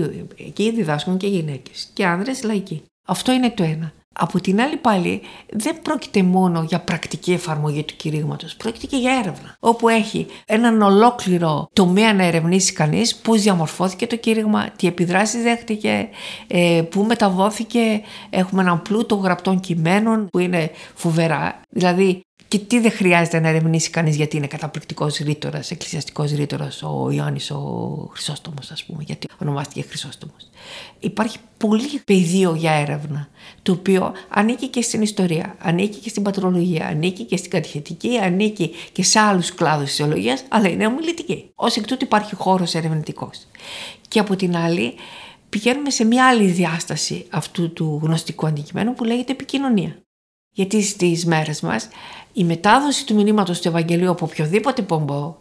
εκεί 0.48 0.70
διδάσκουν 0.70 1.16
και 1.16 1.26
γυναίκες 1.26 1.88
και 1.92 2.06
άνδρες 2.06 2.42
λαϊκοί. 2.42 2.82
Αυτό 3.10 3.32
είναι 3.32 3.50
το 3.50 3.62
ένα. 3.62 3.92
Από 4.14 4.40
την 4.40 4.60
άλλη 4.60 4.76
πάλι 4.76 5.20
δεν 5.52 5.82
πρόκειται 5.82 6.22
μόνο 6.22 6.62
για 6.62 6.80
πρακτική 6.80 7.32
εφαρμογή 7.32 7.84
του 7.84 7.96
κηρύγματος, 7.96 8.56
πρόκειται 8.56 8.86
και 8.86 8.96
για 8.96 9.12
έρευνα. 9.12 9.56
Όπου 9.60 9.88
έχει 9.88 10.26
έναν 10.46 10.82
ολόκληρο 10.82 11.68
τομέα 11.72 12.14
να 12.14 12.24
ερευνήσει 12.24 12.72
κανείς 12.72 13.16
πώς 13.16 13.42
διαμορφώθηκε 13.42 14.06
το 14.06 14.16
κήρυγμα, 14.16 14.70
τι 14.76 14.86
επιδράσεις 14.86 15.42
δέχτηκε, 15.42 16.08
ε, 16.46 16.82
πού 16.90 17.02
μεταδόθηκε, 17.02 18.00
έχουμε 18.30 18.62
έναν 18.62 18.82
πλούτο 18.82 19.14
γραπτών 19.14 19.60
κειμένων 19.60 20.28
που 20.28 20.38
είναι 20.38 20.70
φοβερά. 20.94 21.60
Δηλαδή 21.70 22.20
και 22.50 22.58
τι 22.58 22.80
δεν 22.80 22.90
χρειάζεται 22.90 23.40
να 23.40 23.48
ερευνήσει 23.48 23.90
κανείς 23.90 24.16
γιατί 24.16 24.36
είναι 24.36 24.46
καταπληκτικός 24.46 25.16
ρήτορας, 25.16 25.70
εκκλησιαστικός 25.70 26.32
ρήτορας 26.32 26.82
ο 26.82 27.10
Ιωάννης 27.10 27.50
ο 27.50 27.60
Χρυσόστομος, 28.12 28.70
ας 28.70 28.84
πούμε, 28.84 29.02
γιατί 29.02 29.26
ονομάστηκε 29.38 29.82
Χρυσόστομος. 29.82 30.48
Υπάρχει 31.00 31.36
πολύ 31.56 32.00
πεδίο 32.04 32.54
για 32.54 32.72
έρευνα, 32.72 33.28
το 33.62 33.72
οποίο 33.72 34.12
ανήκει 34.28 34.68
και 34.68 34.82
στην 34.82 35.02
ιστορία, 35.02 35.56
ανήκει 35.58 35.98
και 35.98 36.08
στην 36.08 36.22
πατρολογία, 36.22 36.86
ανήκει 36.86 37.24
και 37.24 37.36
στην 37.36 37.50
κατηχετική, 37.50 38.18
ανήκει 38.18 38.70
και 38.92 39.02
σε 39.02 39.18
άλλους 39.18 39.54
κλάδους 39.54 39.94
της 39.94 40.44
αλλά 40.48 40.68
είναι 40.68 40.86
ομιλητική. 40.86 41.50
Ω 41.54 41.66
εκ 41.66 41.86
τούτου 41.86 42.04
υπάρχει 42.04 42.34
χώρος 42.34 42.74
ερευνητικός. 42.74 43.46
Και 44.08 44.18
από 44.18 44.36
την 44.36 44.56
άλλη, 44.56 44.94
πηγαίνουμε 45.48 45.90
σε 45.90 46.04
μια 46.04 46.28
άλλη 46.28 46.46
διάσταση 46.46 47.26
αυτού 47.30 47.72
του 47.72 48.00
γνωστικού 48.02 48.46
αντικειμένου 48.46 48.94
που 48.94 49.04
λέγεται 49.04 49.32
επικοινωνία. 49.32 50.02
Γιατί 50.52 50.82
στις 50.82 51.26
μέρες 51.26 51.60
μας 51.60 51.88
η 52.32 52.44
μετάδοση 52.44 53.06
του 53.06 53.14
μηνύματος 53.14 53.60
του 53.60 53.68
Ευαγγελίου 53.68 54.10
από 54.10 54.24
οποιοδήποτε 54.24 54.82
πομπό, 54.82 55.36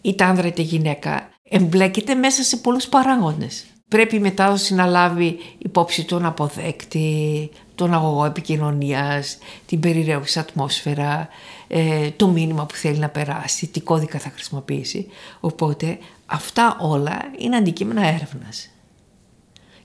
είτε 0.00 0.24
άνδρα 0.24 0.46
είτε 0.46 0.62
γυναίκα, 0.62 1.30
εμπλέκεται 1.42 2.14
μέσα 2.14 2.42
σε 2.42 2.56
πολλούς 2.56 2.88
παράγοντες. 2.88 3.64
Πρέπει 3.88 4.16
η 4.16 4.20
μετάδοση 4.20 4.74
να 4.74 4.86
λάβει 4.86 5.38
υπόψη 5.58 6.04
τον 6.04 6.26
αποδέκτη, 6.26 7.50
τον 7.74 7.94
αγωγό 7.94 8.24
επικοινωνίας, 8.24 9.38
την 9.66 9.80
περιραίουσα 9.80 10.40
ατμόσφαιρα, 10.40 11.28
ε, 11.66 12.10
το 12.10 12.28
μήνυμα 12.28 12.66
που 12.66 12.74
θέλει 12.74 12.98
να 12.98 13.08
περάσει, 13.08 13.66
τι 13.66 13.80
κώδικα 13.80 14.18
θα 14.18 14.30
χρησιμοποιήσει. 14.30 15.06
Οπότε 15.40 15.98
αυτά 16.26 16.76
όλα 16.80 17.18
είναι 17.38 17.56
αντικείμενα 17.56 18.06
έρευνας 18.06 18.70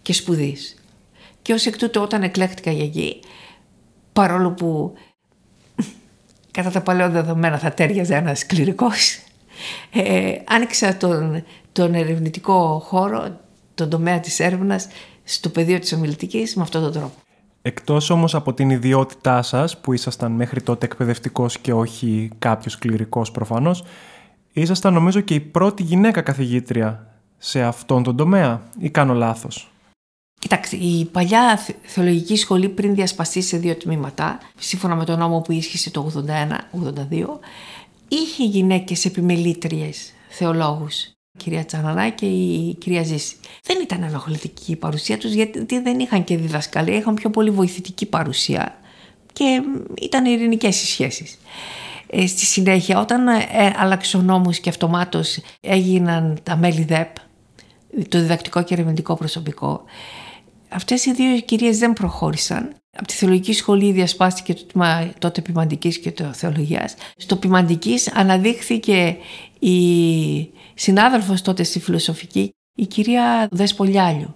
και 0.02 0.14
σπουδής. 0.14 0.76
Και 1.42 1.54
ως 1.54 1.66
εκ 1.66 1.78
τούτου 1.78 2.02
όταν 2.02 2.24
εκλέχτηκα 2.24 2.72
για 2.72 2.86
γη, 2.86 3.20
παρόλο 4.14 4.52
που 4.52 4.94
κατά 6.58 6.72
τα 6.72 6.82
παλαιό 6.82 7.10
δεδομένα 7.10 7.58
θα 7.58 7.72
τέριαζε 7.72 8.16
ένας 8.16 8.46
κληρικός, 8.46 9.20
ε, 9.94 10.36
άνοιξα 10.48 10.98
τον, 10.98 11.44
τον 11.72 11.94
ερευνητικό 11.94 12.82
χώρο, 12.86 13.40
τον 13.76 13.90
τομέα 13.90 14.20
της 14.20 14.40
έρευνας, 14.40 14.88
στο 15.24 15.50
πεδίο 15.50 15.80
της 15.80 15.94
ομιλητικής 15.94 16.56
με 16.56 16.62
αυτόν 16.62 16.82
τον 16.82 16.92
τρόπο. 16.92 17.14
Εκτός 17.62 18.10
όμως 18.10 18.36
από 18.36 18.54
την 18.54 18.70
ιδιότητά 18.70 19.42
σας, 19.42 19.78
που 19.78 19.94
ήσασταν 19.94 20.32
μέχρι 20.32 20.62
τότε 20.62 20.86
εκπαιδευτικός 20.86 21.58
και 21.58 21.74
όχι 21.74 22.30
κάποιος 22.40 22.78
κληρικός 22.78 23.32
προφανώς, 23.32 23.84
ήσασταν 24.54 24.94
νομίζω 24.94 25.20
και 25.22 25.34
η 25.34 25.40
πρώτη 25.40 25.84
γυναίκα 25.84 26.22
καθηγήτρια 26.22 27.08
σε 27.38 27.64
αυτόν 27.64 28.04
τον 28.04 28.16
τομέα 28.16 28.62
ή 28.80 28.90
κάνω 28.90 29.14
λάθος; 29.14 29.72
Κοιτάξτε, 30.48 30.76
η 30.76 31.06
παλιά 31.06 31.60
θεολογική 31.82 32.36
σχολή 32.36 32.70
πριν 32.70 32.96
διασπαστεί 32.96 33.42
σε 33.42 33.58
δύο 33.58 33.76
τμήματα, 33.76 34.40
σύμφωνα 34.60 34.96
με 34.96 35.06
τον 35.06 35.20
νόμο 35.20 35.42
που 35.42 35.52
ίσχυσε 35.52 35.92
το 35.92 36.12
81-82, 36.16 37.26
είχε 38.08 38.44
γυναίκες 38.44 39.06
επιμελήτριες 39.06 40.14
θεολόγους, 40.30 41.04
η 41.04 41.38
κυρία 41.38 41.66
Τσανανά 41.66 42.10
και 42.10 42.26
η 42.26 42.76
κυρία 42.80 43.04
Ζήση. 43.04 43.36
Δεν 43.64 43.78
ήταν 43.82 44.04
ενοχλητική 44.04 44.72
η 44.72 44.76
παρουσία 44.76 45.18
τους 45.18 45.32
γιατί 45.34 45.80
δεν 45.80 46.00
είχαν 46.00 46.24
και 46.24 46.38
διδασκαλία, 46.38 46.98
είχαν 46.98 47.14
πιο 47.14 47.30
πολύ 47.30 47.50
βοηθητική 47.50 48.06
παρουσία 48.06 48.78
και 49.34 49.62
ήταν 50.02 50.26
ειρηνικές 50.26 50.82
οι 50.82 50.86
σχέσεις. 50.86 51.38
Ε, 52.10 52.28
στη 52.28 52.46
συνέχεια 52.46 53.00
όταν 53.00 53.28
ε, 53.28 53.42
άλλαξε 53.78 54.18
ο 54.18 54.22
νόμος 54.22 54.60
και 54.60 54.70
αυτομάτως 54.70 55.40
έγιναν 55.62 56.40
τα 56.44 56.56
μέλη 56.56 56.84
ΔΕΠ, 56.84 57.16
το 58.10 58.20
διδακτικό 58.20 58.64
και 58.64 58.74
ερευνητικό 58.74 59.16
προσωπικό, 59.16 59.84
Αυτές 60.70 61.06
οι 61.06 61.14
δύο 61.14 61.40
κυρίες 61.40 61.78
δεν 61.78 61.94
προχώρησαν. 61.94 62.76
Από 62.98 63.08
τη 63.08 63.14
θεολογική 63.14 63.54
σχολή 63.54 63.92
διασπάστηκε 63.92 64.54
το 64.54 64.66
τμήμα 64.66 65.14
τότε 65.20 65.42
ποιμαντικής 65.42 66.00
και 66.00 66.12
το 66.12 66.34
θεολογίας. 66.34 66.96
Στο 67.18 67.36
ποιμαντικής 67.36 68.14
αναδείχθηκε 68.14 69.18
η 69.60 70.50
συνάδελφος 70.74 71.42
τότε 71.42 71.64
στη 71.64 71.80
φιλοσοφική, 71.80 72.50
η 72.76 72.86
κυρία 72.86 73.48
Δεσπολιάλιου. 73.52 74.36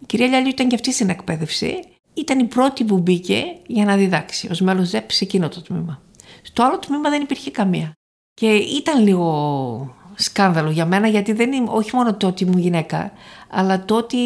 Η 0.00 0.06
κυρία 0.06 0.26
Λιάλιου 0.26 0.48
ήταν 0.48 0.68
και 0.68 0.74
αυτή 0.74 0.92
στην 0.92 1.08
εκπαίδευση. 1.08 1.78
Ήταν 2.14 2.38
η 2.38 2.44
πρώτη 2.44 2.84
που 2.84 2.98
μπήκε 2.98 3.44
για 3.66 3.84
να 3.84 3.96
διδάξει 3.96 4.48
ως 4.50 4.60
μέλος 4.60 4.90
ΔΕΠ 4.90 5.10
σε 5.10 5.24
εκείνο 5.24 5.48
το 5.48 5.62
τμήμα. 5.62 6.02
Στο 6.42 6.62
άλλο 6.64 6.78
τμήμα 6.78 7.10
δεν 7.10 7.22
υπήρχε 7.22 7.50
καμία. 7.50 7.92
Και 8.34 8.54
ήταν 8.54 9.02
λίγο 9.02 9.96
σκάνδαλο 10.14 10.70
για 10.70 10.86
μένα 10.86 11.08
γιατί 11.08 11.32
δεν 11.32 11.52
είμαι, 11.52 11.68
όχι 11.70 11.96
μόνο 11.96 12.14
το 12.14 12.26
ότι 12.26 12.44
ήμουν 12.44 12.58
γυναίκα 12.58 13.12
αλλά 13.48 13.84
το 13.84 13.96
ότι 13.96 14.16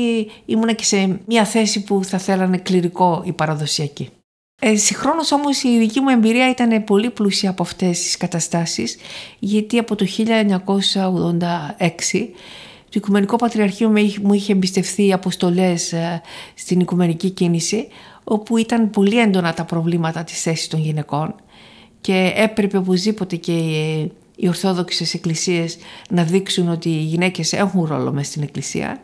ήμουν 0.45 0.75
και 0.75 0.85
σε 0.85 1.21
μια 1.26 1.45
θέση 1.45 1.83
που 1.85 2.04
θα 2.04 2.18
θέλανε 2.18 2.59
κληρικό 2.59 3.23
ή 3.25 3.33
παραδοσιακή. 3.33 4.09
Ε, 4.61 4.77
συγχρόνως 4.77 5.33
όμως 5.33 5.62
η 5.62 5.79
δική 5.79 6.01
μου 6.01 6.09
εμπειρία 6.09 6.51
ήταν 6.51 6.85
πολύ 6.85 7.11
πλούσια 7.11 7.51
από 7.51 7.62
αυτές 7.62 8.01
τις 8.03 8.16
καταστάσεις 8.16 8.96
γιατί 9.38 9.79
από 9.79 9.94
το 9.94 10.07
1986 10.16 10.29
το 12.90 12.94
Οικουμενικό 12.94 13.37
Πατριαρχείο 13.37 13.92
μου 14.22 14.33
είχε 14.33 14.53
εμπιστευθεί 14.53 15.12
αποστολές 15.12 15.92
ε, 15.92 16.22
στην 16.55 16.81
οικουμενική 16.81 17.31
κίνηση 17.31 17.88
όπου 18.24 18.57
ήταν 18.57 18.90
πολύ 18.90 19.18
έντονα 19.20 19.55
τα 19.55 19.64
προβλήματα 19.64 20.24
της 20.24 20.42
θέσης 20.42 20.68
των 20.68 20.81
γυναικών 20.81 21.35
και 22.01 22.33
έπρεπε 22.37 22.77
οπωσδήποτε 22.77 23.37
και 23.37 23.53
οι 24.40 24.48
Ορθόδοξες 24.48 25.14
Εκκλησίες 25.14 25.79
να 26.11 26.22
δείξουν 26.22 26.68
ότι 26.68 26.88
οι 26.88 27.03
γυναίκες 27.03 27.53
έχουν 27.53 27.85
ρόλο 27.85 28.12
μέσα 28.12 28.31
στην 28.31 28.42
Εκκλησία. 28.42 29.01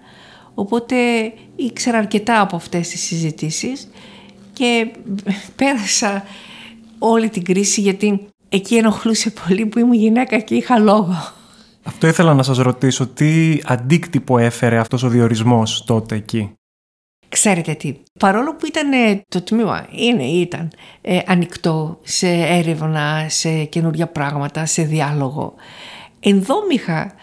Οπότε 0.55 0.97
ήξερα 1.57 1.99
αρκετά 1.99 2.41
από 2.41 2.57
αυτές 2.57 2.89
τις 2.89 3.01
συζητήσεις 3.01 3.89
και 4.53 4.87
πέρασα 5.57 6.25
όλη 6.99 7.29
την 7.29 7.45
κρίση 7.45 7.81
γιατί 7.81 8.27
εκεί 8.49 8.77
ενοχλούσε 8.77 9.33
πολύ 9.47 9.67
που 9.67 9.79
ήμουν 9.79 9.95
γυναίκα 9.95 10.39
και 10.39 10.55
είχα 10.55 10.79
λόγο. 10.79 11.33
Αυτό 11.83 12.07
ήθελα 12.07 12.35
να 12.35 12.43
σας 12.43 12.59
ρωτήσω, 12.59 13.07
τι 13.07 13.59
αντίκτυπο 13.65 14.39
έφερε 14.39 14.79
αυτός 14.79 15.03
ο 15.03 15.09
διορισμός 15.09 15.85
τότε 15.87 16.15
εκεί; 16.15 16.53
Ξέρετε 17.35 17.75
τι, 17.75 17.95
παρόλο 18.19 18.55
που 18.55 18.67
ήταν 18.67 18.93
ε, 18.93 19.25
το 19.29 19.43
τμήμα, 19.43 19.87
είναι, 19.91 20.25
ήταν 20.25 20.71
ε, 21.01 21.19
ανοιχτό 21.27 21.99
σε 22.03 22.29
έρευνα, 22.29 23.27
σε 23.29 23.65
καινούργια 23.65 24.07
πράγματα, 24.07 24.67
σε 24.67 24.83
διάλογο, 24.83 25.55
ενδόμηχα 26.21 27.15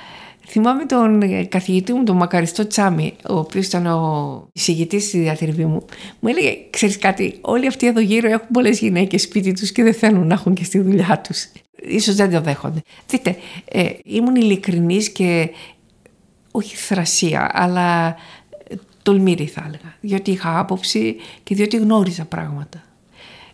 Θυμάμαι 0.47 0.86
τον 0.86 1.21
ε, 1.21 1.43
καθηγητή 1.43 1.93
μου, 1.93 2.04
τον 2.04 2.15
Μακαριστό 2.15 2.67
Τσάμι, 2.67 3.13
ο 3.30 3.38
οποίος 3.38 3.65
ήταν 3.65 3.86
ο 3.86 4.47
εισηγητής 4.54 5.04
στη 5.04 5.19
διατριβή 5.19 5.65
μου, 5.65 5.86
μου 6.19 6.30
έλεγε, 6.30 6.58
ξέρεις 6.69 6.97
κάτι, 6.97 7.38
όλοι 7.41 7.67
αυτοί 7.67 7.88
εδώ 7.88 8.00
γύρω 8.00 8.30
έχουν 8.30 8.47
πολλές 8.54 8.80
γυναίκες 8.80 9.21
σπίτι 9.21 9.54
τους 9.54 9.71
και 9.71 9.84
δεν 9.84 9.93
θέλουν 9.93 10.28
να 10.28 10.34
έχουν 10.34 10.54
και 10.54 10.63
στη 10.63 10.80
δουλειά 10.80 11.21
τους. 11.28 11.47
Ίσως 11.82 12.15
δεν 12.15 12.32
το 12.32 12.41
δέχονται. 12.41 12.82
Δείτε, 13.08 13.36
ε, 13.65 13.89
ήμουν 14.04 14.36
ειλικρινής 14.36 15.10
και 15.10 15.50
όχι 16.52 16.76
θρασία, 16.76 17.52
αλλά 17.54 18.15
τολμήρη 19.04 19.46
θα 19.46 19.64
έλεγα. 19.68 19.96
Διότι 20.02 20.32
είχα 20.32 20.60
άποψη 20.60 21.16
και 21.44 21.56
διότι 21.56 21.78
γνώριζα 21.78 22.26
πράγματα. 22.26 22.84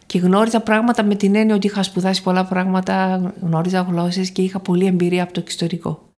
Και 0.05 0.19
γνώριζα 0.19 0.59
πράγματα 0.59 1.03
με 1.03 1.15
την 1.15 1.35
έννοια 1.35 1.55
ότι 1.55 1.67
είχα 1.67 1.83
σπουδάσει 1.83 2.23
πολλά 2.23 2.45
πράγματα, 2.45 3.21
γνώριζα 3.41 3.81
γλώσσες 3.81 4.29
και 4.29 4.41
είχα 4.41 4.59
πολλή 4.59 4.85
εμπειρία 4.85 5.23
από 5.23 5.33
το 5.33 5.39
εξωτερικό. 5.39 6.09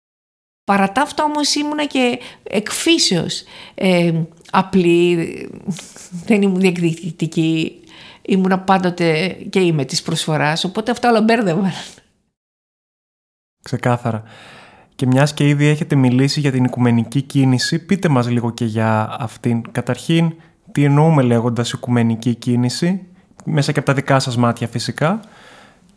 Παρά 0.63 0.91
τα 0.91 1.01
αυτά 1.01 1.23
όμως 1.23 1.55
ήμουνα 1.55 1.85
και 1.85 2.19
εκφύσεως 2.43 3.43
ε, 3.75 4.21
απλή, 4.51 5.49
δεν 6.25 6.41
ήμουν 6.41 6.59
διεκδικητική, 6.59 7.79
ήμουνα 8.21 8.59
πάντοτε 8.59 9.27
και 9.49 9.59
είμαι 9.59 9.85
της 9.85 10.01
προσφοράς, 10.01 10.63
οπότε 10.63 10.91
αυτά 10.91 11.09
όλα 11.09 11.21
μπέρδευαν. 11.21 11.71
Ξεκάθαρα. 13.63 14.23
Και 14.99 15.05
μιας 15.05 15.33
και 15.33 15.47
ήδη 15.47 15.65
έχετε 15.65 15.95
μιλήσει 15.95 16.39
για 16.39 16.51
την 16.51 16.63
οικουμενική 16.63 17.21
κίνηση, 17.21 17.85
πείτε 17.85 18.09
μας 18.09 18.29
λίγο 18.29 18.51
και 18.51 18.65
για 18.65 19.15
αυτήν. 19.19 19.61
Καταρχήν, 19.71 20.33
τι 20.71 20.83
εννοούμε 20.83 21.21
λέγοντας 21.21 21.71
οικουμενική 21.71 22.35
κίνηση, 22.35 23.07
μέσα 23.45 23.71
και 23.71 23.79
από 23.79 23.87
τα 23.87 23.93
δικά 23.93 24.19
σας 24.19 24.37
μάτια 24.37 24.67
φυσικά, 24.67 25.19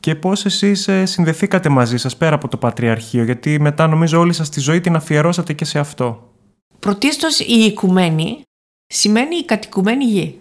και 0.00 0.14
πώς 0.14 0.44
εσείς 0.44 0.88
ε, 0.88 1.04
συνδεθήκατε 1.06 1.68
μαζί 1.68 1.96
σας 1.96 2.16
πέρα 2.16 2.34
από 2.34 2.48
το 2.48 2.56
Πατριαρχείο, 2.56 3.24
γιατί 3.24 3.60
μετά 3.60 3.86
νομίζω 3.86 4.20
όλη 4.20 4.32
σας 4.32 4.48
τη 4.48 4.60
ζωή 4.60 4.80
την 4.80 4.96
αφιερώσατε 4.96 5.52
και 5.52 5.64
σε 5.64 5.78
αυτό. 5.78 6.32
Πρωτίστως 6.78 7.40
η 7.40 7.64
οικουμένη 7.64 8.42
σημαίνει 8.86 9.36
η 9.36 9.44
κατοικουμένη 9.44 10.04
γη. 10.04 10.38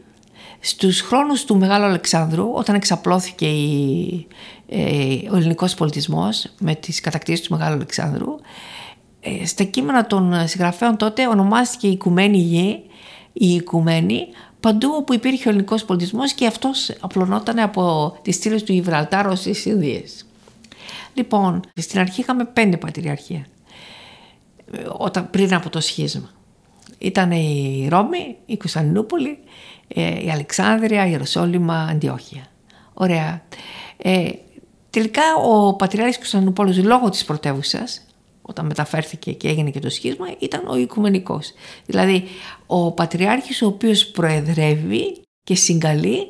Στους 0.63 1.01
χρόνους 1.01 1.45
του 1.45 1.57
Μεγάλου 1.57 1.85
Αλεξάνδρου, 1.85 2.51
όταν 2.53 2.75
εξαπλώθηκε 2.75 3.45
η, 3.45 4.27
ε, 4.69 5.29
ο 5.31 5.35
ελληνικός 5.35 5.73
πολιτισμός 5.73 6.51
με 6.59 6.75
τις 6.75 7.01
κατακτήσεις 7.01 7.47
του 7.47 7.53
Μεγάλου 7.53 7.75
Αλεξάνδρου, 7.75 8.35
ε, 9.21 9.45
στα 9.45 9.63
κείμενα 9.63 10.05
των 10.05 10.47
συγγραφέων 10.47 10.97
τότε 10.97 11.27
ονομάστηκε 11.27 11.87
η 11.87 11.91
οικουμένη 11.91 12.37
γη, 12.37 12.83
η 13.33 13.53
οικουμένη, 13.53 14.27
παντού 14.59 14.93
όπου 14.95 15.13
υπήρχε 15.13 15.47
ο 15.47 15.51
ελληνικός 15.51 15.85
πολιτισμός 15.85 16.33
και 16.33 16.47
αυτός 16.47 16.91
απλωνόταν 16.99 17.59
από 17.59 18.15
τις 18.21 18.35
στήλες 18.35 18.63
του 18.63 18.73
Ιβραλτάρ 18.73 19.35
στις 19.37 19.65
Ινδίες. 19.65 20.25
Λοιπόν, 21.13 21.61
στην 21.75 21.99
αρχή 21.99 22.21
είχαμε 22.21 22.45
πέντε 22.45 22.77
πατριαρχία 22.77 23.45
ε, 24.71 24.83
όταν, 24.97 25.29
πριν 25.29 25.53
από 25.53 25.69
το 25.69 25.79
σχίσμα. 25.79 26.29
Ήταν 26.97 27.31
η 27.31 27.87
Ρώμη, 27.89 28.35
η 28.45 28.57
Κωνσταντινούπολη, 28.57 29.39
ε, 29.93 30.25
η 30.25 30.29
Αλεξάνδρεια, 30.31 31.05
η 31.05 31.09
Ιεροσόλυμα, 31.11 31.87
Αντιόχεια. 31.91 32.45
Ωραία. 32.93 33.41
Ε, 33.97 34.29
τελικά 34.89 35.21
ο 35.45 35.75
Πατριάρχης 35.75 36.17
Κωνσταντινούπολης 36.17 36.83
λόγω 36.83 37.09
της 37.09 37.25
πρωτεύουσας, 37.25 38.05
όταν 38.41 38.65
μεταφέρθηκε 38.65 39.31
και 39.31 39.47
έγινε 39.47 39.69
και 39.69 39.79
το 39.79 39.89
σχίσμα, 39.89 40.27
ήταν 40.39 40.67
ο 40.67 40.77
Οικουμενικός. 40.77 41.53
Δηλαδή 41.85 42.23
ο 42.65 42.91
Πατριάρχης 42.91 43.61
ο 43.61 43.65
οποίος 43.65 44.07
προεδρεύει 44.07 45.21
και 45.43 45.55
συγκαλεί 45.55 46.27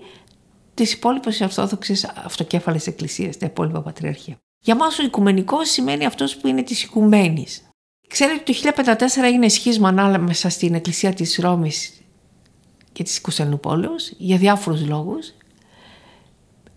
τις 0.74 0.94
υπόλοιπες 0.94 1.42
ορθόδοξες 1.42 2.04
αυτοκέφαλες 2.04 2.88
εκκλησίες, 2.88 3.38
τα 3.38 3.46
υπόλοιπα 3.46 3.82
πατριαρχία. 3.82 4.38
Για 4.64 4.76
μας 4.76 5.00
ο 5.00 5.04
Οικουμενικός 5.04 5.70
σημαίνει 5.70 6.06
αυτός 6.06 6.38
που 6.38 6.48
είναι 6.48 6.64
της 6.64 6.84
οικουμένης. 6.84 7.62
Ξέρετε 8.08 8.40
ότι 8.40 8.44
το 8.44 8.54
1054 8.54 9.24
έγινε 9.24 9.48
σχίσμα 9.48 9.90
ανάμεσα 9.90 10.50
στην 10.50 10.74
εκκλησία 10.74 11.14
της 11.14 11.38
Ρώμης 11.42 12.01
και 12.92 13.04
της 13.04 13.22
Κωνσταντινούπολης 13.22 14.14
για 14.18 14.38
διάφορους 14.38 14.88
λόγους. 14.88 15.34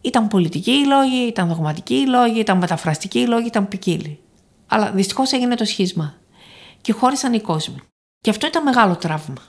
Ήταν 0.00 0.28
πολιτικοί 0.28 0.70
οι 0.70 0.84
λόγοι, 0.86 1.26
ήταν 1.26 1.48
δογματικοί 1.48 1.94
οι 1.94 2.06
λόγοι, 2.06 2.38
ήταν 2.38 2.58
μεταφραστικοί 2.58 3.18
οι 3.18 3.26
λόγοι, 3.26 3.46
ήταν 3.46 3.68
ποικίλοι. 3.68 4.18
Αλλά 4.66 4.90
δυστυχώς 4.90 5.32
έγινε 5.32 5.54
το 5.54 5.64
σχίσμα 5.64 6.14
και 6.80 6.92
χώρισαν 6.92 7.32
οι 7.32 7.40
κόσμοι. 7.40 7.76
Και 8.20 8.30
αυτό 8.30 8.46
ήταν 8.46 8.62
μεγάλο 8.62 8.96
τραύμα. 8.96 9.42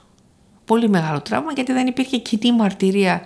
Πολύ 0.64 0.88
μεγάλο 0.88 1.20
τραύμα 1.20 1.52
γιατί 1.52 1.72
δεν 1.72 1.86
υπήρχε 1.86 2.18
κοινή 2.18 2.52
μαρτυρία 2.52 3.22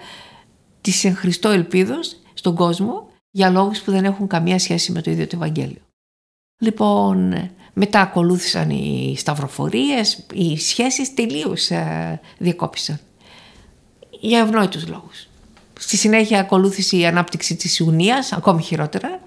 της 0.80 1.04
εν 1.04 1.14
Χριστώ 1.14 1.48
ελπίδος 1.48 2.16
στον 2.34 2.54
κόσμο 2.54 3.08
για 3.30 3.50
λόγους 3.50 3.80
που 3.80 3.90
δεν 3.90 4.04
έχουν 4.04 4.26
καμία 4.26 4.58
σχέση 4.58 4.92
με 4.92 5.02
το 5.02 5.10
ίδιο 5.10 5.26
το 5.26 5.36
Ευαγγέλιο. 5.36 5.80
Λοιπόν, 6.60 7.50
μετά 7.72 8.00
ακολούθησαν 8.00 8.70
οι 8.70 9.14
σταυροφορίες, 9.16 10.26
οι 10.34 10.58
σχέσεις 10.58 11.14
τελείως 11.14 11.70
ε, 11.70 12.20
διακόπησαν. 12.38 13.00
Για 14.20 14.38
ευνόητους 14.38 14.88
λόγους. 14.88 15.28
Στη 15.78 15.96
συνέχεια 15.96 16.40
ακολούθησε 16.40 16.96
η 16.96 17.06
ανάπτυξη 17.06 17.56
της 17.56 17.78
Ιουνίας, 17.78 18.32
ακόμη 18.32 18.62
χειρότερα, 18.62 19.20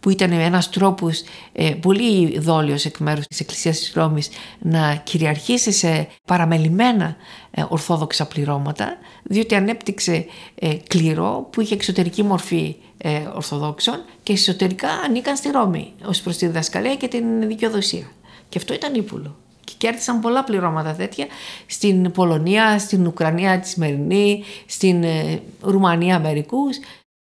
που 0.00 0.10
ήταν 0.10 0.32
ένας 0.32 0.70
τρόπος 0.70 1.22
ε, 1.52 1.70
πολύ 1.70 2.38
δόλιος 2.38 2.84
εκ 2.84 2.98
μέρους 2.98 3.26
της 3.26 3.40
Εκκλησίας 3.40 3.78
της 3.78 3.92
Ρώμης 3.94 4.28
να 4.58 4.94
κυριαρχήσει 4.94 5.72
σε 5.72 6.08
παραμελημένα 6.24 7.16
ε, 7.50 7.64
ορθόδοξα 7.68 8.26
πληρώματα 8.26 8.96
διότι 9.22 9.54
ανέπτυξε 9.54 10.26
ε, 10.54 10.74
κλήρο 10.74 11.48
που 11.52 11.60
είχε 11.60 11.74
εξωτερική 11.74 12.22
μορφή 12.22 12.76
ε, 12.98 13.22
ορθοδόξων 13.34 14.04
και 14.22 14.32
εσωτερικά 14.32 14.88
ανήκαν 14.88 15.36
στη 15.36 15.50
Ρώμη 15.50 15.92
ως 16.04 16.20
προς 16.20 16.36
τη 16.36 16.46
διδασκαλία 16.46 16.94
και 16.94 17.08
την 17.08 17.46
δικαιοδοσία. 17.46 18.10
Και 18.48 18.58
αυτό 18.58 18.74
ήταν 18.74 18.94
ύπουλο. 18.94 19.36
Και 19.68 19.74
κέρδισαν 19.78 20.20
πολλά 20.20 20.44
πληρώματα 20.44 20.92
τέτοια 20.94 21.26
στην 21.66 22.10
Πολωνία, 22.12 22.78
στην 22.78 23.06
Ουκρανία 23.06 23.60
τη 23.60 23.68
σημερινή, 23.68 24.44
στην 24.66 25.02
ε, 25.02 25.42
Ρουμανία 25.60 26.18
μερικούς 26.18 26.78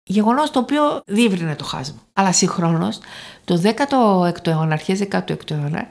Γεγονός 0.09 0.51
το 0.51 0.59
οποίο 0.59 1.01
διεύρυνε 1.05 1.55
το 1.55 1.63
χάσμα. 1.63 2.01
Αλλά 2.13 2.31
συγχρόνως, 2.31 2.99
το 3.45 3.61
16ο 3.63 4.47
αιώνα, 4.47 4.73
αρχές 4.73 5.07
16ο 5.11 5.51
αιώνα, 5.51 5.87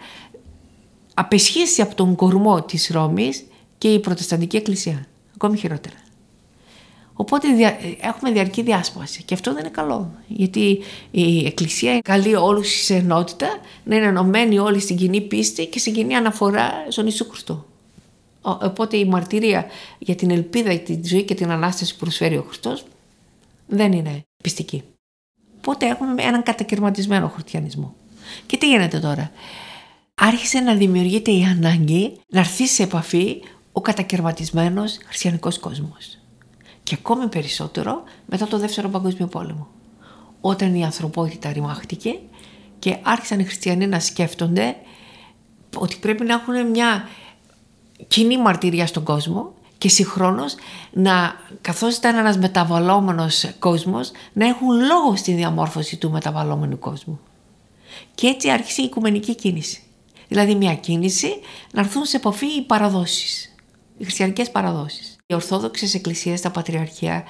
απεσχίσει 1.15 1.83
από 1.83 1.95
τον 1.95 2.15
κορμό 2.15 2.63
της 2.63 2.89
Ρώμης 2.93 3.47
και 3.79 3.93
η 3.93 3.99
Προτεσταντική 3.99 4.57
Εκκλησία. 4.57 5.07
Ακόμη 5.35 5.57
χειρότερα. 5.57 5.95
Οπότε 7.19 7.49
έχουμε 8.01 8.31
διαρκή 8.31 8.63
διάσπαση 8.63 9.23
και 9.23 9.35
αυτό 9.35 9.53
δεν 9.53 9.61
είναι 9.61 9.71
καλό. 9.71 10.11
Γιατί 10.27 10.83
η 11.11 11.47
Εκκλησία 11.47 12.01
καλεί 12.01 12.35
όλους 12.35 12.85
σε 12.85 12.95
ενότητα 12.95 13.47
να 13.85 13.97
είναι 13.97 14.07
ενωμένοι 14.07 14.59
όλοι 14.59 14.81
στην 14.81 14.97
κοινή 14.97 15.21
πίστη 15.21 15.67
και 15.67 15.79
στην 15.79 15.93
κοινή 15.93 16.15
αναφορά 16.15 16.73
στον 16.89 17.05
Ιησού 17.05 17.27
Χριστό. 17.31 17.65
Οπότε 18.41 18.97
η 18.97 19.05
μαρτυρία 19.05 19.67
για 19.99 20.15
την 20.15 20.31
ελπίδα, 20.31 20.79
τη 20.79 21.01
ζωή 21.05 21.23
και 21.23 21.35
την 21.35 21.51
Ανάσταση 21.51 21.93
που 21.93 21.99
προσφέρει 21.99 22.37
ο 22.37 22.45
Χριστός 22.49 22.85
δεν 23.67 23.93
είναι 23.93 24.23
πιστική. 24.43 24.83
Οπότε 25.57 25.87
έχουμε 25.87 26.23
έναν 26.23 26.43
κατακαιρματισμένο 26.43 27.29
χριστιανισμό. 27.29 27.95
Και 28.47 28.57
τι 28.57 28.69
γίνεται 28.69 28.99
τώρα; 28.99 29.31
Άρχισε 30.21 30.61
να 30.61 30.75
δημιουργείται 30.75 31.31
η 31.31 31.45
ανάγκη 31.45 32.21
να 32.29 32.41
έρθει 32.41 32.67
σε 32.67 32.83
επαφή 32.83 33.43
ο 33.73 33.81
κατακαιρματισμένος 33.81 34.99
χριστιανικός 35.07 35.59
κόσμος. 35.59 36.16
Και 36.87 36.95
ακόμη 36.99 37.29
περισσότερο 37.29 38.03
μετά 38.27 38.47
το 38.47 38.59
δεύτερο 38.59 38.89
παγκόσμιο 38.89 39.27
πόλεμο. 39.27 39.67
Όταν 40.41 40.75
η 40.75 40.85
ανθρωπότητα 40.85 41.53
ρημάχτηκε 41.53 42.19
και 42.79 42.97
άρχισαν 43.03 43.39
οι 43.39 43.45
χριστιανοί 43.45 43.87
να 43.87 44.01
σκέφτονται 44.01 44.77
ότι 45.77 45.97
πρέπει 45.97 46.25
να 46.25 46.35
έχουν 46.35 46.71
μια 46.71 47.09
κοινή 48.09 48.39
μαρτυρία 48.39 48.87
στον 48.87 49.03
κόσμο 49.03 49.55
και 49.79 49.89
συγχρόνως 49.89 50.55
να, 50.93 51.41
καθώς 51.61 51.97
ήταν 51.97 52.17
ένας 52.17 52.39
μεταβαλλόμενος 52.39 53.51
κόσμος, 53.59 54.11
να 54.33 54.47
έχουν 54.47 54.69
λόγο 54.69 55.17
στη 55.17 55.33
διαμόρφωση 55.33 55.97
του 55.97 56.11
μεταβαλλόμενου 56.11 56.79
κόσμου. 56.79 57.21
Και 58.15 58.27
έτσι 58.27 58.51
άρχισε 58.51 58.83
η 58.83 58.85
οικουμενική 58.85 59.35
κίνηση. 59.35 59.83
Δηλαδή 60.29 60.55
μια 60.55 60.75
κίνηση 60.75 61.41
να 61.73 61.81
έρθουν 61.81 62.05
σε 62.05 62.17
επαφή 62.17 62.47
οι 62.47 62.63
παραδόσεις, 62.63 63.55
οι 63.99 64.05
χριστιανικές 64.05 64.51
παραδόσεις. 64.51 65.16
Οι 65.29 65.35
Ορθόδοξες 65.35 65.95
Εκκλησίες, 65.95 66.41
τα 66.41 66.51
Πατριαρχία 66.51 67.25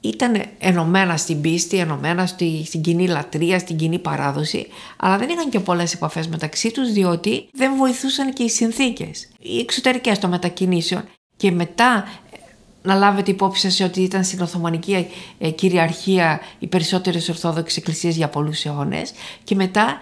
ήταν 0.00 0.42
ενωμένα 0.58 1.16
στην 1.16 1.40
πίστη, 1.40 1.76
ενωμένα 1.76 2.26
στη, 2.26 2.62
στην 2.66 2.80
κοινή 2.80 3.08
λατρεία, 3.08 3.58
στην 3.58 3.76
κοινή 3.76 3.98
παράδοση, 3.98 4.66
αλλά 4.96 5.18
δεν 5.18 5.28
είχαν 5.28 5.50
και 5.50 5.60
πολλές 5.60 5.94
επαφές 5.94 6.28
μεταξύ 6.28 6.70
τους 6.70 6.92
διότι 6.92 7.48
δεν 7.52 7.76
βοηθούσαν 7.76 8.32
και 8.32 8.42
οι 8.42 8.48
συνθήκες, 8.48 9.28
οι 9.38 9.58
εξωτερικές 9.58 10.18
των 10.18 10.30
μετακινήσεων. 10.30 11.04
Και 11.36 11.50
μετά 11.50 12.04
ε, 12.32 12.36
να 12.82 12.94
λάβετε 12.94 13.30
υπόψη 13.30 13.70
σας 13.70 13.88
ότι 13.88 14.02
ήταν 14.02 14.24
στην 14.24 14.40
Οθωμανική 14.40 15.06
ε, 15.38 15.50
κυριαρχία 15.50 16.40
οι 16.58 16.66
περισσότερες 16.66 17.28
Ορθόδοξες 17.28 17.76
Εκκλησίες 17.76 18.16
για 18.16 18.28
πολλούς 18.28 18.64
αιώνες 18.64 19.12
και 19.44 19.54
μετά 19.54 19.98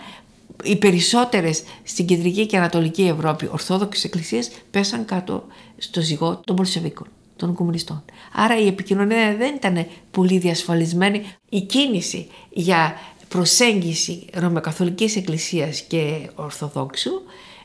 οι 0.64 0.76
περισσότερες 0.76 1.62
στην 1.82 2.06
κεντρική 2.06 2.46
και 2.46 2.56
ανατολική 2.56 3.02
Ευρώπη 3.02 3.48
Ορθόδοξες 3.52 4.04
Εκκλησίες 4.04 4.50
πέσαν 4.70 5.04
κάτω 5.04 5.44
στο 5.78 6.00
ζυγό 6.00 6.40
των 6.44 6.56
Πολσεβίκων, 6.56 7.06
των 7.36 7.54
κομμουνιστών. 7.54 8.04
Άρα 8.32 8.58
η 8.58 8.66
επικοινωνία 8.66 9.36
δεν 9.36 9.54
ήταν 9.54 9.86
πολύ 10.10 10.38
διασφαλισμένη. 10.38 11.22
Η 11.48 11.60
κίνηση 11.60 12.28
για 12.50 12.94
προσέγγιση 13.28 14.26
Ρωμαιοκαθολικής 14.32 15.16
Εκκλησίας 15.16 15.80
και 15.80 16.30
Ορθοδόξου 16.34 17.10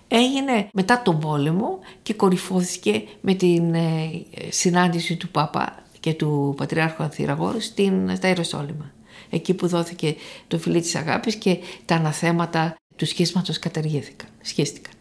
έγινε 0.07 0.69
μετά 0.73 1.01
τον 1.01 1.19
πόλεμο 1.19 1.79
και 2.03 2.13
κορυφώθηκε 2.13 3.03
με 3.21 3.33
την 3.33 3.73
ε, 3.73 4.25
συνάντηση 4.49 5.15
του 5.15 5.29
Πάπα 5.29 5.83
και 5.99 6.13
του 6.13 6.53
Πατριάρχου 6.57 7.03
Ανθυραγόρου 7.03 7.61
στην, 7.61 8.15
στα 8.15 8.27
Ιεροσόλυμα. 8.27 8.91
Εκεί 9.29 9.53
που 9.53 9.67
δόθηκε 9.67 10.15
το 10.47 10.57
φιλί 10.57 10.81
της 10.81 10.95
αγάπης 10.95 11.35
και 11.35 11.57
τα 11.85 11.95
αναθέματα 11.95 12.75
του 12.95 13.05
σχίσματος 13.05 13.59
καταργήθηκαν, 13.59 14.29
σχίστηκαν. 14.41 14.93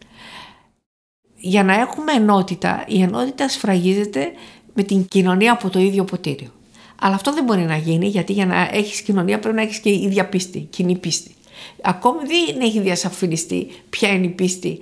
Για 1.39 1.63
να 1.63 1.73
έχουμε 1.73 2.11
ενότητα, 2.11 2.85
η 2.87 3.01
ενότητα 3.01 3.49
σφραγίζεται 3.49 4.31
με 4.73 4.83
την 4.83 5.07
κοινωνία 5.07 5.51
από 5.51 5.69
το 5.69 5.79
ίδιο 5.79 6.03
ποτήριο. 6.03 6.51
Αλλά 7.01 7.15
αυτό 7.15 7.33
δεν 7.33 7.43
μπορεί 7.43 7.61
να 7.61 7.77
γίνει 7.77 8.07
γιατί 8.07 8.33
για 8.33 8.45
να 8.45 8.69
έχεις 8.71 9.01
κοινωνία 9.01 9.39
πρέπει 9.39 9.55
να 9.55 9.61
έχεις 9.61 9.79
και 9.79 9.89
ίδια 9.89 10.29
πίστη, 10.29 10.59
κοινή 10.59 10.97
πίστη. 10.97 11.31
Ακόμη 11.81 12.19
δεν 12.25 12.61
έχει 12.61 12.79
διασαφινιστεί 12.79 13.67
ποια 13.89 14.09
είναι 14.09 14.25
η 14.25 14.29
πίστη, 14.29 14.79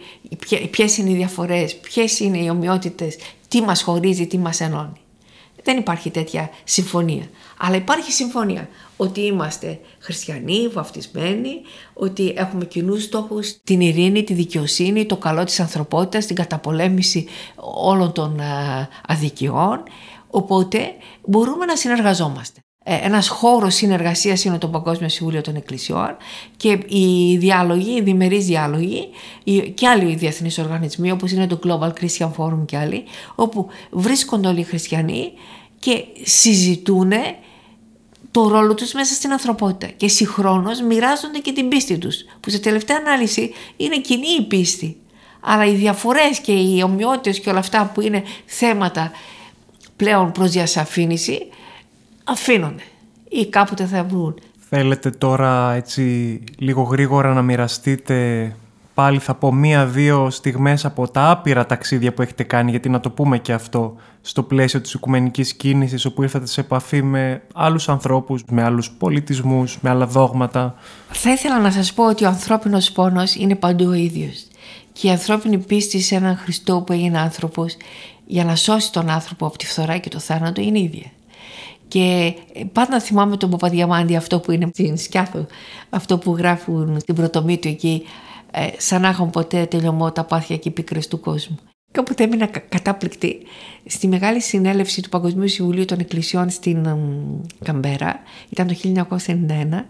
ποιες 0.71 0.97
είναι 0.97 1.09
οι 1.09 1.15
διαφορές, 1.15 1.75
ποιες 1.75 2.19
είναι 2.19 2.37
οι 2.37 2.49
ομοιότητες, 2.49 3.17
τι 3.47 3.61
μας 3.61 3.81
χωρίζει, 3.81 4.27
τι 4.27 4.37
μας 4.37 4.61
ενώνει. 4.61 4.99
Δεν 5.67 5.77
υπάρχει 5.77 6.10
τέτοια 6.10 6.49
συμφωνία. 6.63 7.23
Αλλά 7.58 7.75
υπάρχει 7.75 8.12
συμφωνία 8.12 8.69
ότι 8.97 9.21
είμαστε 9.21 9.80
χριστιανοί, 9.99 10.67
βαφτισμένοι, 10.67 11.62
ότι 11.93 12.34
έχουμε 12.36 12.65
κοινούς 12.65 13.03
στόχους, 13.03 13.58
την 13.63 13.82
ειρήνη, 13.82 14.23
τη 14.23 14.34
δικαιοσύνη, 14.34 15.06
το 15.06 15.17
καλό 15.17 15.43
της 15.43 15.60
ανθρωπότητας, 15.60 16.25
την 16.25 16.36
καταπολέμηση 16.36 17.27
όλων 17.82 18.12
των 18.12 18.39
αδικιών. 19.08 19.84
Οπότε 20.30 20.91
μπορούμε 21.25 21.65
να 21.65 21.75
συνεργαζόμαστε. 21.75 22.60
Ε, 22.89 23.00
ένας 23.02 23.28
χώρος 23.28 23.76
συνεργασίας 23.76 24.43
είναι 24.43 24.58
το 24.58 24.67
Παγκόσμιο 24.67 25.10
Συμβούλιο 25.10 25.41
των 25.41 25.56
Εκκλησιών 25.56 26.17
και 26.58 26.80
οι 26.88 27.38
διάλογοι, 27.38 27.95
οι 27.97 28.02
διμερείς 28.02 28.45
διάλογοι 28.45 29.10
και 29.73 29.88
άλλοι 29.88 30.15
διεθνείς 30.15 30.58
οργανισμοί 30.58 31.12
όπως 31.12 31.32
είναι 31.32 31.47
το 31.47 31.60
Global 31.63 31.89
Christian 32.02 32.32
Forum 32.38 32.65
και 32.65 32.78
άλλοι 32.78 33.04
όπου 33.36 33.67
βρίσκονται 33.89 34.47
όλοι 34.47 34.60
οι 34.60 34.63
χριστιανοί 34.63 35.32
και 35.80 36.04
συζητούν 36.23 37.12
το 38.32 38.47
ρόλο 38.47 38.73
τους 38.73 38.93
μέσα 38.93 39.13
στην 39.13 39.32
ανθρωπότητα 39.32 39.91
και 39.97 40.08
συγχρόνως 40.08 40.82
μοιράζονται 40.82 41.39
και 41.39 41.52
την 41.52 41.67
πίστη 41.67 41.97
τους 41.97 42.26
που 42.39 42.50
σε 42.50 42.60
τελευταία 42.60 42.97
ανάλυση 43.06 43.54
είναι 43.78 43.97
κοινή 43.97 44.28
η 44.39 44.43
πίστη. 44.43 44.97
Αλλά 45.39 45.65
οι 45.65 45.73
διαφορές 45.73 46.39
και 46.39 46.52
οι 46.52 46.82
ομοιότητες 46.84 47.39
και 47.39 47.50
όλα 47.50 47.60
αυτά 47.60 47.91
που 47.93 48.02
είναι 48.02 48.23
θέματα 48.45 49.12
πλέον 49.95 50.32
προς 50.32 50.52
διασαφήνιση 50.52 51.47
αφήνονται 52.27 52.83
ή 53.29 53.45
κάποτε 53.45 53.85
θα 53.85 54.03
βρουν. 54.03 54.39
Θέλετε 54.69 55.09
τώρα 55.09 55.73
έτσι 55.73 56.39
λίγο 56.57 56.81
γρήγορα 56.81 57.33
να 57.33 57.41
μοιραστείτε 57.41 58.55
πάλι 58.93 59.19
θα 59.19 59.35
πω 59.35 59.53
μία-δύο 59.53 60.29
στιγμές 60.29 60.85
από 60.85 61.07
τα 61.07 61.29
άπειρα 61.29 61.65
ταξίδια 61.65 62.13
που 62.13 62.21
έχετε 62.21 62.43
κάνει 62.43 62.71
γιατί 62.71 62.89
να 62.89 62.99
το 62.99 63.09
πούμε 63.09 63.37
και 63.37 63.53
αυτό 63.53 63.95
στο 64.21 64.43
πλαίσιο 64.43 64.81
της 64.81 64.93
οικουμενικής 64.93 65.53
κίνησης 65.53 66.05
όπου 66.05 66.23
ήρθατε 66.23 66.45
σε 66.45 66.61
επαφή 66.61 67.01
με 67.01 67.41
άλλους 67.53 67.89
ανθρώπους, 67.89 68.43
με 68.49 68.63
άλλους 68.63 68.91
πολιτισμούς, 68.91 69.77
με 69.81 69.89
άλλα 69.89 70.05
δόγματα. 70.05 70.75
Θα 71.09 71.31
ήθελα 71.31 71.59
να 71.59 71.71
σας 71.71 71.93
πω 71.93 72.07
ότι 72.07 72.25
ο 72.25 72.27
ανθρώπινος 72.27 72.91
πόνος 72.91 73.35
είναι 73.35 73.55
παντού 73.55 73.85
ο 73.87 73.93
ίδιος 73.93 74.47
και 74.93 75.07
η 75.07 75.09
ανθρώπινη 75.09 75.57
πίστη 75.57 76.01
σε 76.01 76.15
έναν 76.15 76.37
Χριστό 76.37 76.81
που 76.81 76.93
έγινε 76.93 77.19
άνθρωπος 77.19 77.77
για 78.25 78.43
να 78.43 78.55
σώσει 78.55 78.91
τον 78.91 79.09
άνθρωπο 79.09 79.45
από 79.45 79.57
τη 79.57 79.65
φθορά 79.65 79.97
και 79.97 80.09
το 80.09 80.19
θάνατο 80.19 80.61
είναι 80.61 80.79
ίδια. 80.79 81.11
Και 81.88 82.34
πάντα 82.71 83.00
θυμάμαι 83.00 83.38
τον 83.38 83.50
Παπαδιαμάντη 83.50 84.15
αυτό 84.15 84.39
που 84.39 84.52
είναι 84.52 84.69
στην 84.73 84.97
Σκιάθο, 84.97 85.45
αυτό 85.89 86.17
που 86.17 86.36
γράφουν 86.38 87.00
στην 87.00 87.15
πρωτομή 87.15 87.58
του 87.58 87.67
εκεί, 87.67 88.04
ε, 88.52 88.67
σαν 88.78 89.02
να 89.02 89.08
έχουν 89.08 89.30
ποτέ 89.30 89.65
τελειωμό 89.65 90.12
τα 90.12 90.23
πάθια 90.23 90.58
και 90.58 90.69
οι 90.69 90.71
πίκρες 90.71 91.08
του 91.08 91.19
κόσμου. 91.19 91.58
Και 91.91 92.00
όποτε 92.00 92.23
έμεινα 92.23 92.45
κατάπληκτη 92.45 93.38
στη 93.86 94.08
μεγάλη 94.08 94.41
συνέλευση 94.41 95.02
του 95.02 95.10
Παγκοσμίου 95.10 95.47
Συμβουλίου 95.47 95.86
των 95.86 96.00
Εκκλησιών 96.00 96.50
στην 96.50 96.88
Καμπέρα, 97.63 98.19
ήταν 98.50 98.67
το 98.67 98.76
1991, 98.84 99.86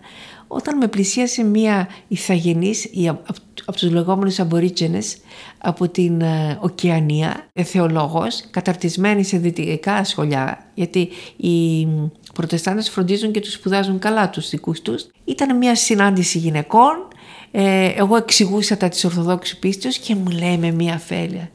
όταν 0.47 0.77
με 0.77 0.87
πλησίασε 0.87 1.43
μία 1.43 1.87
ηθαγενής 2.07 2.89
από 3.05 3.39
τους 3.75 3.91
λεγόμενους 3.91 4.39
αμπορίτζενες 4.39 5.17
από 5.57 5.89
την 5.89 6.21
ε, 6.21 6.57
Οκεανία, 6.61 7.47
ε, 7.53 7.63
θεολόγος, 7.63 8.43
καταρτισμένη 8.51 9.23
σε 9.23 9.37
δυτικά 9.37 10.03
σχολιά, 10.03 10.71
γιατί 10.73 11.09
οι 11.37 11.87
προτεστάντες 12.33 12.89
φροντίζουν 12.89 13.31
και 13.31 13.39
τους 13.39 13.53
σπουδάζουν 13.53 13.99
καλά 13.99 14.29
τους 14.29 14.49
δικούς 14.49 14.81
τους. 14.81 15.07
Ήταν 15.25 15.57
μια 15.57 15.75
συνάντηση 15.75 16.37
γυναικών, 16.37 17.07
ε, 17.51 17.87
εγώ 17.87 18.15
εξηγούσα 18.15 18.77
τα 18.77 18.89
της 18.89 19.05
Ορθοδόξου 19.05 19.59
πίστεως 19.59 19.97
και 19.97 20.15
μου 20.15 20.29
λέει 20.29 20.57
με 20.57 20.71
μια 20.71 20.93
αφέλεια 20.93 21.51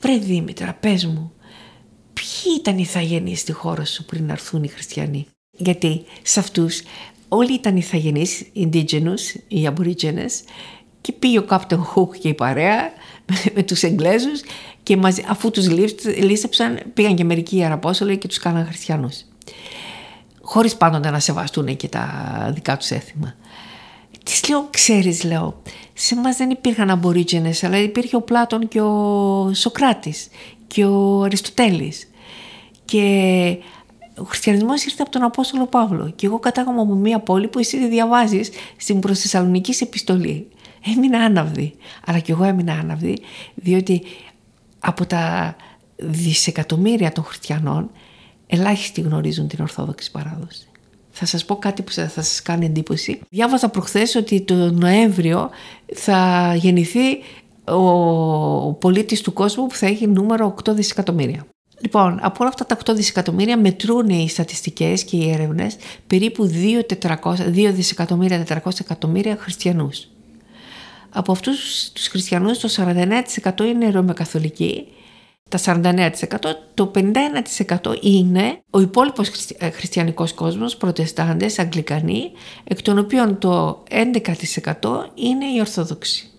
«Βρε 0.00 0.16
Δήμητρα, 0.16 0.76
πες 0.80 1.06
μου, 1.06 1.32
ποιοι 2.12 2.54
ήταν 2.58 2.78
οι 2.78 2.84
θαγενείς 2.84 3.40
στη 3.40 3.52
χώρα 3.52 3.84
σου 3.84 4.04
πριν 4.04 4.30
έρθουν 4.30 4.62
οι 4.62 4.68
χριστιανοί» 4.68 5.26
γιατί 5.56 6.04
σε 6.22 6.40
αυτούς 6.40 6.82
όλοι 7.28 7.54
ήταν 7.54 7.76
ηθαγενείς, 7.76 8.42
indigenous, 8.56 9.40
οι 9.48 9.68
aborigines 9.74 10.32
και 11.02 11.12
πήγε 11.12 11.38
ο 11.38 11.44
Captain 11.48 11.80
Hook 11.94 12.16
και 12.20 12.28
η 12.28 12.34
παρέα 12.34 12.92
με, 13.54 13.62
τους 13.62 13.82
Εγγλέζους 13.82 14.40
και 14.82 14.96
μαζί, 14.96 15.24
αφού 15.28 15.50
τους 15.50 15.68
λύσεψαν 16.18 16.80
πήγαν 16.94 17.14
και 17.14 17.24
μερικοί 17.24 17.64
Αραπόσολοι 17.64 18.18
και 18.18 18.28
τους 18.28 18.38
κάναν 18.38 18.66
χριστιανούς. 18.66 19.24
Χωρίς 20.42 20.76
πάντοτε 20.76 21.10
να 21.10 21.18
σεβαστούν 21.18 21.76
και 21.76 21.88
τα 21.88 22.06
δικά 22.54 22.76
τους 22.76 22.90
έθιμα. 22.90 23.34
Της 24.24 24.48
λέω, 24.48 24.68
ξέρεις 24.70 25.24
λέω, 25.24 25.62
σε 25.92 26.14
εμάς 26.14 26.36
δεν 26.36 26.50
υπήρχαν 26.50 27.00
aborigines 27.02 27.58
αλλά 27.62 27.78
υπήρχε 27.78 28.16
ο 28.16 28.20
Πλάτων 28.20 28.68
και 28.68 28.80
ο 28.80 29.50
Σοκράτης 29.54 30.28
και 30.66 30.84
ο 30.84 31.22
Αριστοτέλης. 31.22 32.10
Και 32.84 33.56
ο 34.18 34.24
χριστιανισμός 34.24 34.84
ήρθε 34.84 35.02
από 35.02 35.10
τον 35.10 35.22
Απόστολο 35.22 35.66
Παύλο 35.66 36.12
και 36.16 36.26
εγώ 36.26 36.38
κατάγομαι 36.38 36.80
από 36.80 36.94
μια 36.94 37.18
πόλη 37.18 37.48
που 37.48 37.58
εσύ 37.58 37.88
διαβάζεις 37.88 38.50
στην 38.76 39.00
προ 39.00 39.14
Θεσσαλονική 39.14 39.82
επιστολή. 39.82 40.48
Έμεινα 40.84 41.18
άναυδη. 41.18 41.74
Αλλά 42.06 42.18
και 42.18 42.32
εγώ 42.32 42.44
έμεινα 42.44 42.72
άναυδη, 42.72 43.18
διότι 43.54 44.02
από 44.78 45.06
τα 45.06 45.56
δισεκατομμύρια 45.96 47.12
των 47.12 47.24
χριστιανών 47.24 47.90
ελάχιστοι 48.46 49.00
γνωρίζουν 49.00 49.48
την 49.48 49.60
Ορθόδοξη 49.60 50.10
παράδοση. 50.10 50.66
Θα 51.10 51.26
σας 51.26 51.44
πω 51.44 51.56
κάτι 51.56 51.82
που 51.82 51.92
θα 51.92 52.08
σας 52.08 52.42
κάνει 52.42 52.66
εντύπωση. 52.66 53.20
Διάβαζα 53.28 53.68
προχθές 53.68 54.14
ότι 54.14 54.40
το 54.40 54.54
Νοέμβριο 54.72 55.50
θα 55.94 56.52
γεννηθεί 56.54 57.18
ο 57.64 58.72
πολίτης 58.72 59.20
του 59.20 59.32
κόσμου 59.32 59.66
που 59.66 59.74
θα 59.74 59.86
έχει 59.86 60.06
νούμερο 60.06 60.54
8 60.64 60.72
δισεκατομμύρια. 60.74 61.46
Λοιπόν, 61.80 62.18
από 62.22 62.36
όλα 62.40 62.48
αυτά 62.48 62.66
τα 62.66 62.78
8 62.92 62.94
δισεκατομμύρια 62.94 63.58
μετρούν 63.58 64.08
οι 64.08 64.28
στατιστικές 64.28 65.04
και 65.04 65.16
οι 65.16 65.30
έρευνες 65.30 65.76
περίπου 66.06 66.46
2, 66.46 66.82
2 67.52 67.72
δισεκατομμύρια 67.72 68.44
400 68.48 68.80
εκατομμύρια 68.80 69.36
χριστιανούς. 69.36 70.08
Από 71.12 71.32
αυτούς 71.32 71.90
τους 71.92 72.06
χριστιανούς 72.06 72.58
το 72.58 72.68
49% 72.76 73.60
είναι 73.60 73.90
ρωμαιοκαθολικοί, 73.90 74.86
τα 75.48 75.58
49%, 75.58 76.10
το 76.74 76.90
51% 76.94 78.02
είναι 78.02 78.60
ο 78.70 78.80
υπόλοιπος 78.80 79.30
ε, 79.58 79.70
χριστιανικός 79.70 80.32
κόσμος, 80.32 80.76
προτεστάντες, 80.76 81.58
αγγλικανοί, 81.58 82.32
εκ 82.64 82.82
των 82.82 82.98
οποίων 82.98 83.38
το 83.38 83.82
11% 83.90 84.20
είναι 85.14 85.46
οι 85.46 85.60
Ορθόδοξοι. 85.60 86.30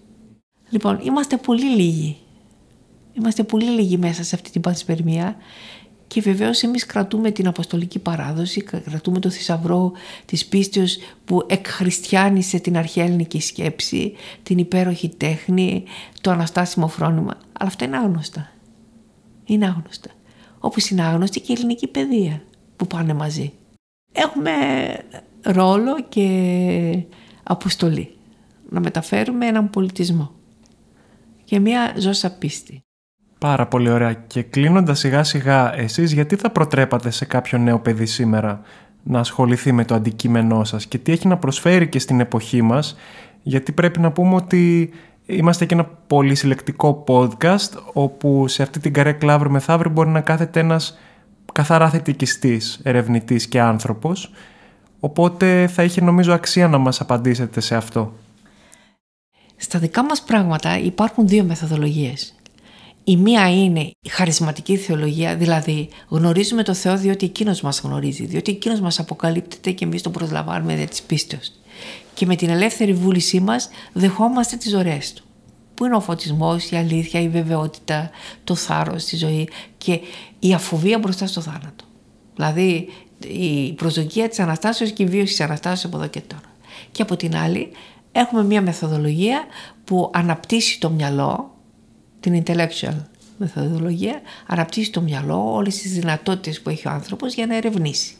Λοιπόν, 0.69 0.99
είμαστε 1.03 1.37
πολύ 1.37 1.75
λίγοι. 1.75 2.17
Είμαστε 3.13 3.43
πολύ 3.43 3.69
λίγοι 3.69 3.97
μέσα 3.97 4.23
σε 4.23 4.35
αυτή 4.35 4.51
την 4.51 4.61
πανσπερμία 4.61 5.35
και 6.13 6.21
βεβαίως 6.21 6.63
εμείς 6.63 6.85
κρατούμε 6.85 7.31
την 7.31 7.47
Αποστολική 7.47 7.99
Παράδοση, 7.99 8.61
κρατούμε 8.61 9.19
το 9.19 9.29
θησαυρό 9.29 9.91
της 10.25 10.45
πίστεως 10.45 10.97
που 11.25 11.43
εκχριστιάνισε 11.47 12.59
την 12.59 12.77
αρχαία 12.77 13.03
ελληνική 13.03 13.41
σκέψη, 13.41 14.13
την 14.43 14.57
υπέροχη 14.57 15.09
τέχνη, 15.09 15.83
το 16.21 16.31
αναστάσιμο 16.31 16.87
φρόνημα. 16.87 17.37
Αλλά 17.59 17.69
αυτά 17.69 17.85
είναι 17.85 17.97
άγνωστα. 17.97 18.51
Είναι 19.45 19.65
άγνωστα. 19.65 20.09
Όπως 20.59 20.89
είναι 20.89 21.03
άγνωστη 21.03 21.39
και 21.39 21.51
η 21.51 21.55
ελληνική 21.57 21.87
παιδεία 21.87 22.43
που 22.75 22.87
πάνε 22.87 23.13
μαζί. 23.13 23.51
Έχουμε 24.11 24.51
ρόλο 25.41 26.03
και 26.09 27.03
αποστολή. 27.43 28.15
Να 28.69 28.79
μεταφέρουμε 28.79 29.45
έναν 29.45 29.69
πολιτισμό 29.69 30.31
και 31.43 31.59
μια 31.59 31.95
ζώσα 31.97 32.31
πίστη. 32.31 32.82
Πάρα 33.43 33.65
πολύ 33.65 33.89
ωραία. 33.89 34.13
Και 34.13 34.41
κλείνοντας 34.41 34.99
σιγά 34.99 35.23
σιγά, 35.23 35.75
εσείς 35.75 36.11
γιατί 36.11 36.35
θα 36.35 36.49
προτρέπατε 36.49 37.09
σε 37.09 37.25
κάποιο 37.25 37.57
νέο 37.57 37.79
παιδί 37.79 38.05
σήμερα 38.05 38.61
να 39.03 39.19
ασχοληθεί 39.19 39.71
με 39.71 39.85
το 39.85 39.95
αντικείμενό 39.95 40.63
σας 40.63 40.85
και 40.85 40.97
τι 40.97 41.11
έχει 41.11 41.27
να 41.27 41.37
προσφέρει 41.37 41.89
και 41.89 41.99
στην 41.99 42.19
εποχή 42.19 42.61
μας, 42.61 42.95
γιατί 43.41 43.71
πρέπει 43.71 43.99
να 43.99 44.11
πούμε 44.11 44.35
ότι 44.35 44.89
είμαστε 45.25 45.65
και 45.65 45.73
ένα 45.73 45.83
πολύ 46.07 46.35
συλλεκτικό 46.35 47.03
podcast, 47.07 47.81
όπου 47.93 48.47
σε 48.47 48.63
αυτή 48.63 48.79
την 48.79 48.93
καρέκλα 48.93 49.33
αύριο 49.33 49.51
μεθαύριο 49.51 49.91
μπορεί 49.91 50.09
να 50.09 50.21
κάθεται 50.21 50.59
ένας 50.59 50.97
καθαρά 51.53 51.89
θετικιστής, 51.89 52.79
ερευνητής 52.83 53.47
και 53.47 53.61
άνθρωπος, 53.61 54.31
οπότε 54.99 55.67
θα 55.67 55.83
είχε 55.83 56.01
νομίζω 56.01 56.33
αξία 56.33 56.67
να 56.67 56.77
μας 56.77 57.01
απαντήσετε 57.01 57.59
σε 57.59 57.75
αυτό. 57.75 58.13
Στα 59.55 59.79
δικά 59.79 60.03
μας 60.03 60.21
πράγματα 60.21 60.77
υπάρχουν 60.77 61.27
δύο 61.27 61.43
μεθοδολογίες. 61.43 62.35
Η 63.03 63.17
μία 63.17 63.49
είναι 63.63 63.79
η 64.01 64.09
χαρισματική 64.09 64.77
θεολογία, 64.77 65.35
δηλαδή 65.35 65.89
γνωρίζουμε 66.07 66.63
το 66.63 66.73
Θεό 66.73 66.97
διότι 66.97 67.25
εκείνος 67.25 67.61
μας 67.61 67.79
γνωρίζει, 67.79 68.25
διότι 68.25 68.51
εκείνος 68.51 68.79
μας 68.79 68.99
αποκαλύπτεται 68.99 69.71
και 69.71 69.85
εμείς 69.85 70.01
τον 70.01 70.11
προσλαμβάνουμε 70.11 70.75
δια 70.75 70.87
της 70.87 71.01
πίστεως. 71.01 71.51
Και 72.13 72.25
με 72.25 72.35
την 72.35 72.49
ελεύθερη 72.49 72.93
βούλησή 72.93 73.39
μας 73.39 73.69
δεχόμαστε 73.93 74.55
τις 74.55 74.73
ωραίες 74.73 75.13
του. 75.13 75.23
Που 75.73 75.85
είναι 75.85 75.95
ο 75.95 75.99
φωτισμός, 75.99 76.71
η 76.71 76.75
αλήθεια, 76.75 77.19
η 77.19 77.29
βεβαιότητα, 77.29 78.09
το 78.43 78.55
θάρρος 78.55 79.01
στη 79.01 79.15
ζωή 79.15 79.49
και 79.77 79.99
η 80.39 80.53
αφοβία 80.53 80.99
μπροστά 80.99 81.27
στο 81.27 81.41
θάνατο. 81.41 81.85
Δηλαδή 82.35 82.89
η 83.27 83.73
προσδοκία 83.73 84.29
της 84.29 84.39
Αναστάσεως 84.39 84.91
και 84.91 85.03
η 85.03 85.05
βίωση 85.05 85.25
της 85.25 85.41
Αναστάσεως 85.41 85.85
από 85.85 85.97
εδώ 85.97 86.07
και 86.07 86.21
τώρα. 86.21 86.51
Και 86.91 87.01
από 87.01 87.15
την 87.15 87.35
άλλη 87.35 87.71
έχουμε 88.11 88.43
μια 88.43 88.61
μεθοδολογία 88.61 89.43
που 89.83 90.11
αναπτύσσει 90.13 90.79
το 90.79 90.89
μυαλό 90.89 91.52
την 92.23 92.43
intellectual 92.45 92.95
μεθοδολογία, 93.37 94.21
αναπτύσσει 94.47 94.91
το 94.91 95.01
μυαλό, 95.01 95.53
όλες 95.53 95.77
τις 95.77 95.91
δυνατότητες 95.91 96.61
που 96.61 96.69
έχει 96.69 96.87
ο 96.87 96.91
άνθρωπος 96.91 97.33
για 97.33 97.45
να 97.45 97.55
ερευνήσει. 97.55 98.15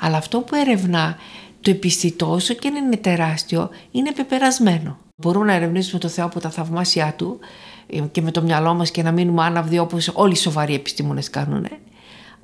Αλλά 0.00 0.16
αυτό 0.16 0.40
που 0.40 0.54
ερευνά 0.54 1.16
το 1.60 1.70
επιστητό, 1.70 2.30
όσο 2.30 2.54
και 2.54 2.68
είναι 2.68 2.96
τεράστιο, 2.96 3.70
είναι 3.90 4.12
πεπερασμένο. 4.12 4.98
Μπορούμε 5.16 5.44
να 5.44 5.52
ερευνήσουμε 5.52 6.00
το 6.00 6.08
Θεό 6.08 6.24
από 6.24 6.40
τα 6.40 6.50
θαυμάσια 6.50 7.14
του 7.16 7.38
ε, 7.86 8.00
και 8.12 8.22
με 8.22 8.30
το 8.30 8.42
μυαλό 8.42 8.74
μας 8.74 8.90
και 8.90 9.02
να 9.02 9.12
μείνουμε 9.12 9.42
άναυδοι 9.42 9.78
όπως 9.78 10.10
όλοι 10.12 10.32
οι 10.32 10.36
σοβαροί 10.36 10.74
επιστήμονες 10.74 11.30
κάνουν. 11.30 11.66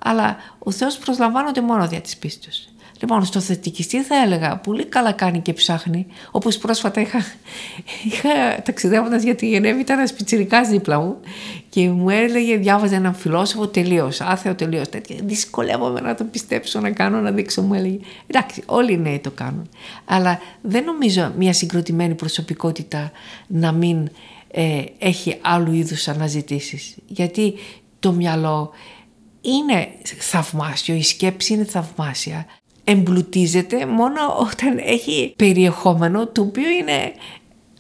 Αλλά 0.03 0.37
ο 0.59 0.71
Θεός 0.71 0.99
προσλαμβάνονται 0.99 1.61
μόνο 1.61 1.89
δια 1.89 2.01
της 2.01 2.17
πίστης. 2.17 2.73
Λοιπόν, 3.01 3.25
στο 3.25 3.41
θετικιστή 3.41 4.03
θα 4.03 4.17
έλεγα 4.23 4.57
πολύ 4.57 4.85
καλά 4.85 5.13
κάνει 5.13 5.41
και 5.41 5.53
ψάχνει. 5.53 6.07
Όπως 6.31 6.59
πρόσφατα 6.59 7.01
είχα, 7.01 7.25
είχα 8.05 8.63
ταξιδεύοντας 8.65 9.23
για 9.23 9.35
τη 9.35 9.49
Γενέβη, 9.49 9.81
ήταν 9.81 9.99
ένας 9.99 10.13
πιτσυρικά 10.13 10.63
δίπλα 10.63 11.01
μου 11.01 11.17
και 11.69 11.89
μου 11.89 12.11
έλεγε, 12.11 12.57
διάβαζε 12.57 12.95
έναν 12.95 13.15
φιλόσοφο 13.15 13.67
τελείως, 13.69 14.21
άθεο 14.21 14.55
τελείως. 14.55 14.87
Δυσκολεύομαι 15.23 16.01
να 16.01 16.15
το 16.15 16.25
πιστέψω, 16.25 16.81
να 16.81 16.91
κάνω, 16.91 17.21
να 17.21 17.31
δείξω. 17.31 17.63
Μου 17.63 17.75
έλεγε, 17.75 17.99
εντάξει, 18.27 18.63
όλοι 18.67 18.93
οι 18.93 18.99
νέοι 18.99 19.19
το 19.19 19.31
κάνουν. 19.31 19.69
Αλλά 20.05 20.41
δεν 20.63 20.85
νομίζω 20.85 21.33
μια 21.37 21.53
συγκροτημένη 21.53 22.15
προσωπικότητα 22.15 23.11
να 23.47 23.73
μην 23.73 24.09
ε, 24.51 24.85
έχει 24.99 25.39
άλλου 25.41 25.73
είδους 25.73 26.09
αναζητήσεις. 26.09 26.97
Γιατί 27.07 27.55
το 28.01 28.13
μυαλό 28.13 28.71
είναι 29.41 29.89
θαυμάσιο, 30.19 30.95
η 30.95 31.03
σκέψη 31.03 31.53
είναι 31.53 31.65
θαυμάσια 31.65 32.47
εμπλουτίζεται 32.89 33.87
μόνο 33.87 34.21
όταν 34.39 34.79
έχει 34.79 35.35
περιεχόμενο 35.37 36.27
το 36.27 36.41
οποίο 36.41 36.69
είναι 36.69 37.13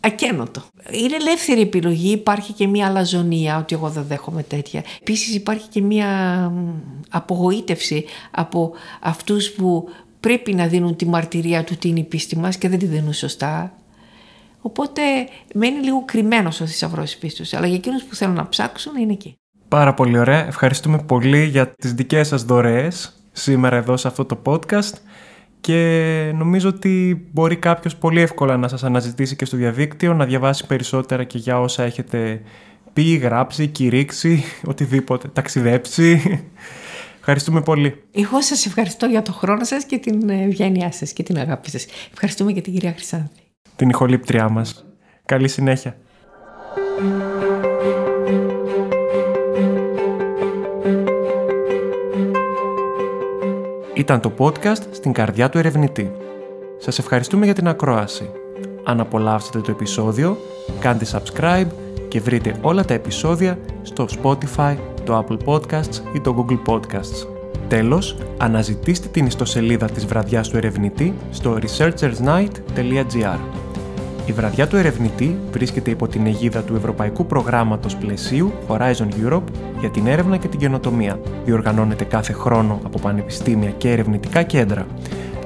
ακένοτο. 0.00 0.62
Είναι 0.90 1.16
ελεύθερη 1.16 1.60
επιλογή, 1.60 2.10
υπάρχει 2.10 2.52
και 2.52 2.66
μια 2.66 2.86
αλαζονία 2.86 3.58
ότι 3.58 3.74
εγώ 3.74 3.88
δεν 3.88 4.04
δέχομαι 4.08 4.42
τέτοια. 4.42 4.84
Επίσης 5.00 5.34
υπάρχει 5.34 5.68
και 5.68 5.80
μια 5.80 6.52
απογοήτευση 7.08 8.04
από 8.30 8.72
αυτούς 9.00 9.50
που 9.50 9.88
πρέπει 10.20 10.54
να 10.54 10.66
δίνουν 10.66 10.96
τη 10.96 11.06
μαρτυρία 11.06 11.64
του 11.64 11.76
τι 11.76 11.88
είναι 11.88 12.00
η 12.00 12.04
πίστη 12.04 12.36
μας 12.36 12.58
και 12.58 12.68
δεν 12.68 12.78
τη 12.78 12.86
δίνουν 12.86 13.12
σωστά. 13.12 13.72
Οπότε 14.60 15.02
μένει 15.54 15.84
λίγο 15.84 16.04
κρυμμένος 16.04 16.60
ο 16.60 16.66
θησαυρός 16.66 17.04
της 17.04 17.18
πίστης. 17.18 17.54
Αλλά 17.54 17.66
για 17.66 17.76
εκείνους 17.76 18.02
που 18.02 18.14
θέλουν 18.14 18.34
να 18.34 18.48
ψάξουν 18.48 18.96
είναι 18.96 19.12
εκεί. 19.12 19.36
Πάρα 19.68 19.94
πολύ 19.94 20.18
ωραία. 20.18 20.46
Ευχαριστούμε 20.46 20.98
πολύ 20.98 21.44
για 21.44 21.68
τις 21.68 21.92
δικές 21.92 22.28
σας 22.28 22.42
δωρεές 22.42 23.22
σήμερα 23.32 23.76
εδώ 23.76 23.96
σε 23.96 24.08
αυτό 24.08 24.24
το 24.24 24.38
podcast 24.44 24.92
και 25.60 26.32
νομίζω 26.34 26.68
ότι 26.68 27.26
μπορεί 27.32 27.56
κάποιος 27.56 27.96
πολύ 27.96 28.20
εύκολα 28.20 28.56
να 28.56 28.68
σας 28.68 28.84
αναζητήσει 28.84 29.36
και 29.36 29.44
στο 29.44 29.56
διαδίκτυο, 29.56 30.14
να 30.14 30.24
διαβάσει 30.24 30.66
περισσότερα 30.66 31.24
και 31.24 31.38
για 31.38 31.60
όσα 31.60 31.82
έχετε 31.82 32.42
πει, 32.92 33.14
γράψει, 33.14 33.66
κηρύξει, 33.66 34.44
οτιδήποτε, 34.70 35.28
ταξιδέψει. 35.28 36.40
Ευχαριστούμε 37.18 37.60
πολύ. 37.62 38.02
Εγώ 38.12 38.42
σας 38.42 38.66
ευχαριστώ 38.66 39.06
για 39.06 39.22
το 39.22 39.32
χρόνο 39.32 39.64
σας 39.64 39.84
και 39.84 39.98
την 39.98 40.28
ευγένειά 40.28 40.92
σας 40.92 41.12
και 41.12 41.22
την 41.22 41.38
αγάπη 41.38 41.70
σας. 41.70 41.86
Ευχαριστούμε 42.12 42.52
και 42.52 42.60
την 42.60 42.72
κυρία 42.72 42.92
Χρυσάνθη. 42.92 43.40
Την 43.76 43.88
ηχολήπτριά 43.88 44.48
μας. 44.48 44.84
Καλή 45.24 45.48
συνέχεια. 45.48 45.96
Ήταν 53.98 54.20
το 54.20 54.32
podcast 54.38 54.82
στην 54.90 55.12
καρδιά 55.12 55.48
του 55.48 55.58
ερευνητή. 55.58 56.12
Σας 56.78 56.98
ευχαριστούμε 56.98 57.44
για 57.44 57.54
την 57.54 57.68
ακρόαση. 57.68 58.30
Αν 58.84 59.00
απολαύσατε 59.00 59.60
το 59.60 59.70
επεισόδιο, 59.70 60.36
κάντε 60.80 61.06
subscribe 61.12 61.66
και 62.08 62.20
βρείτε 62.20 62.54
όλα 62.62 62.84
τα 62.84 62.94
επεισόδια 62.94 63.58
στο 63.82 64.06
Spotify, 64.22 64.76
το 65.04 65.26
Apple 65.26 65.38
Podcasts 65.44 66.14
ή 66.14 66.20
το 66.20 66.46
Google 66.48 66.72
Podcasts. 66.72 67.26
Τέλος, 67.68 68.16
αναζητήστε 68.36 69.08
την 69.08 69.26
ιστοσελίδα 69.26 69.86
της 69.86 70.06
βραδιάς 70.06 70.48
του 70.48 70.56
ερευνητή 70.56 71.14
στο 71.30 71.58
researchersnight.gr. 71.62 73.38
Η 74.28 74.32
βραδιά 74.32 74.66
του 74.66 74.76
ερευνητή 74.76 75.38
βρίσκεται 75.52 75.90
υπό 75.90 76.08
την 76.08 76.26
αιγίδα 76.26 76.62
του 76.62 76.74
Ευρωπαϊκού 76.76 77.26
Προγράμματος 77.26 77.96
Πλαισίου 77.96 78.52
Horizon 78.68 79.08
Europe 79.24 79.42
για 79.80 79.90
την 79.90 80.06
έρευνα 80.06 80.36
και 80.36 80.48
την 80.48 80.58
καινοτομία. 80.58 81.20
Διοργανώνεται 81.44 82.04
κάθε 82.04 82.32
χρόνο 82.32 82.80
από 82.84 82.98
πανεπιστήμια 82.98 83.70
και 83.70 83.90
ερευνητικά 83.90 84.42
κέντρα. 84.42 84.86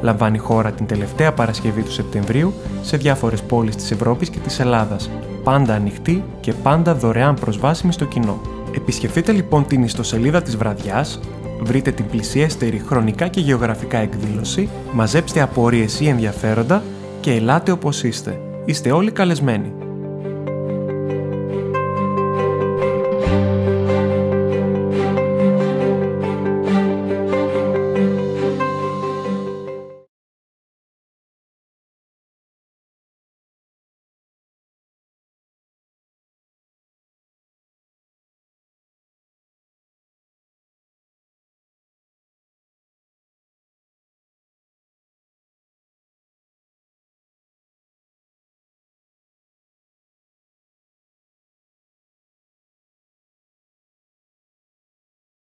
Λαμβάνει 0.00 0.38
χώρα 0.38 0.70
την 0.72 0.86
τελευταία 0.86 1.32
Παρασκευή 1.32 1.82
του 1.82 1.92
Σεπτεμβρίου 1.92 2.52
σε 2.82 2.96
διάφορες 2.96 3.42
πόλεις 3.42 3.76
της 3.76 3.90
Ευρώπης 3.90 4.28
και 4.30 4.38
της 4.38 4.60
Ελλάδας. 4.60 5.10
Πάντα 5.44 5.74
ανοιχτή 5.74 6.24
και 6.40 6.52
πάντα 6.52 6.94
δωρεάν 6.94 7.34
προσβάσιμη 7.34 7.92
στο 7.92 8.04
κοινό. 8.04 8.40
Επισκεφτείτε 8.76 9.32
λοιπόν 9.32 9.66
την 9.66 9.82
ιστοσελίδα 9.82 10.42
της 10.42 10.56
βραδιάς, 10.56 11.20
βρείτε 11.60 11.90
την 11.90 12.06
πλησιέστερη 12.06 12.82
χρονικά 12.86 13.28
και 13.28 13.40
γεωγραφικά 13.40 13.98
εκδήλωση, 13.98 14.68
μαζέψτε 14.92 15.40
απορίες 15.40 16.00
ή 16.00 16.08
ενδιαφέροντα 16.08 16.82
και 17.20 17.32
ελάτε 17.32 17.72
όπως 17.72 18.02
είστε. 18.02 18.40
Είστε 18.64 18.90
όλοι 18.90 19.12
καλεσμένοι. 19.12 19.91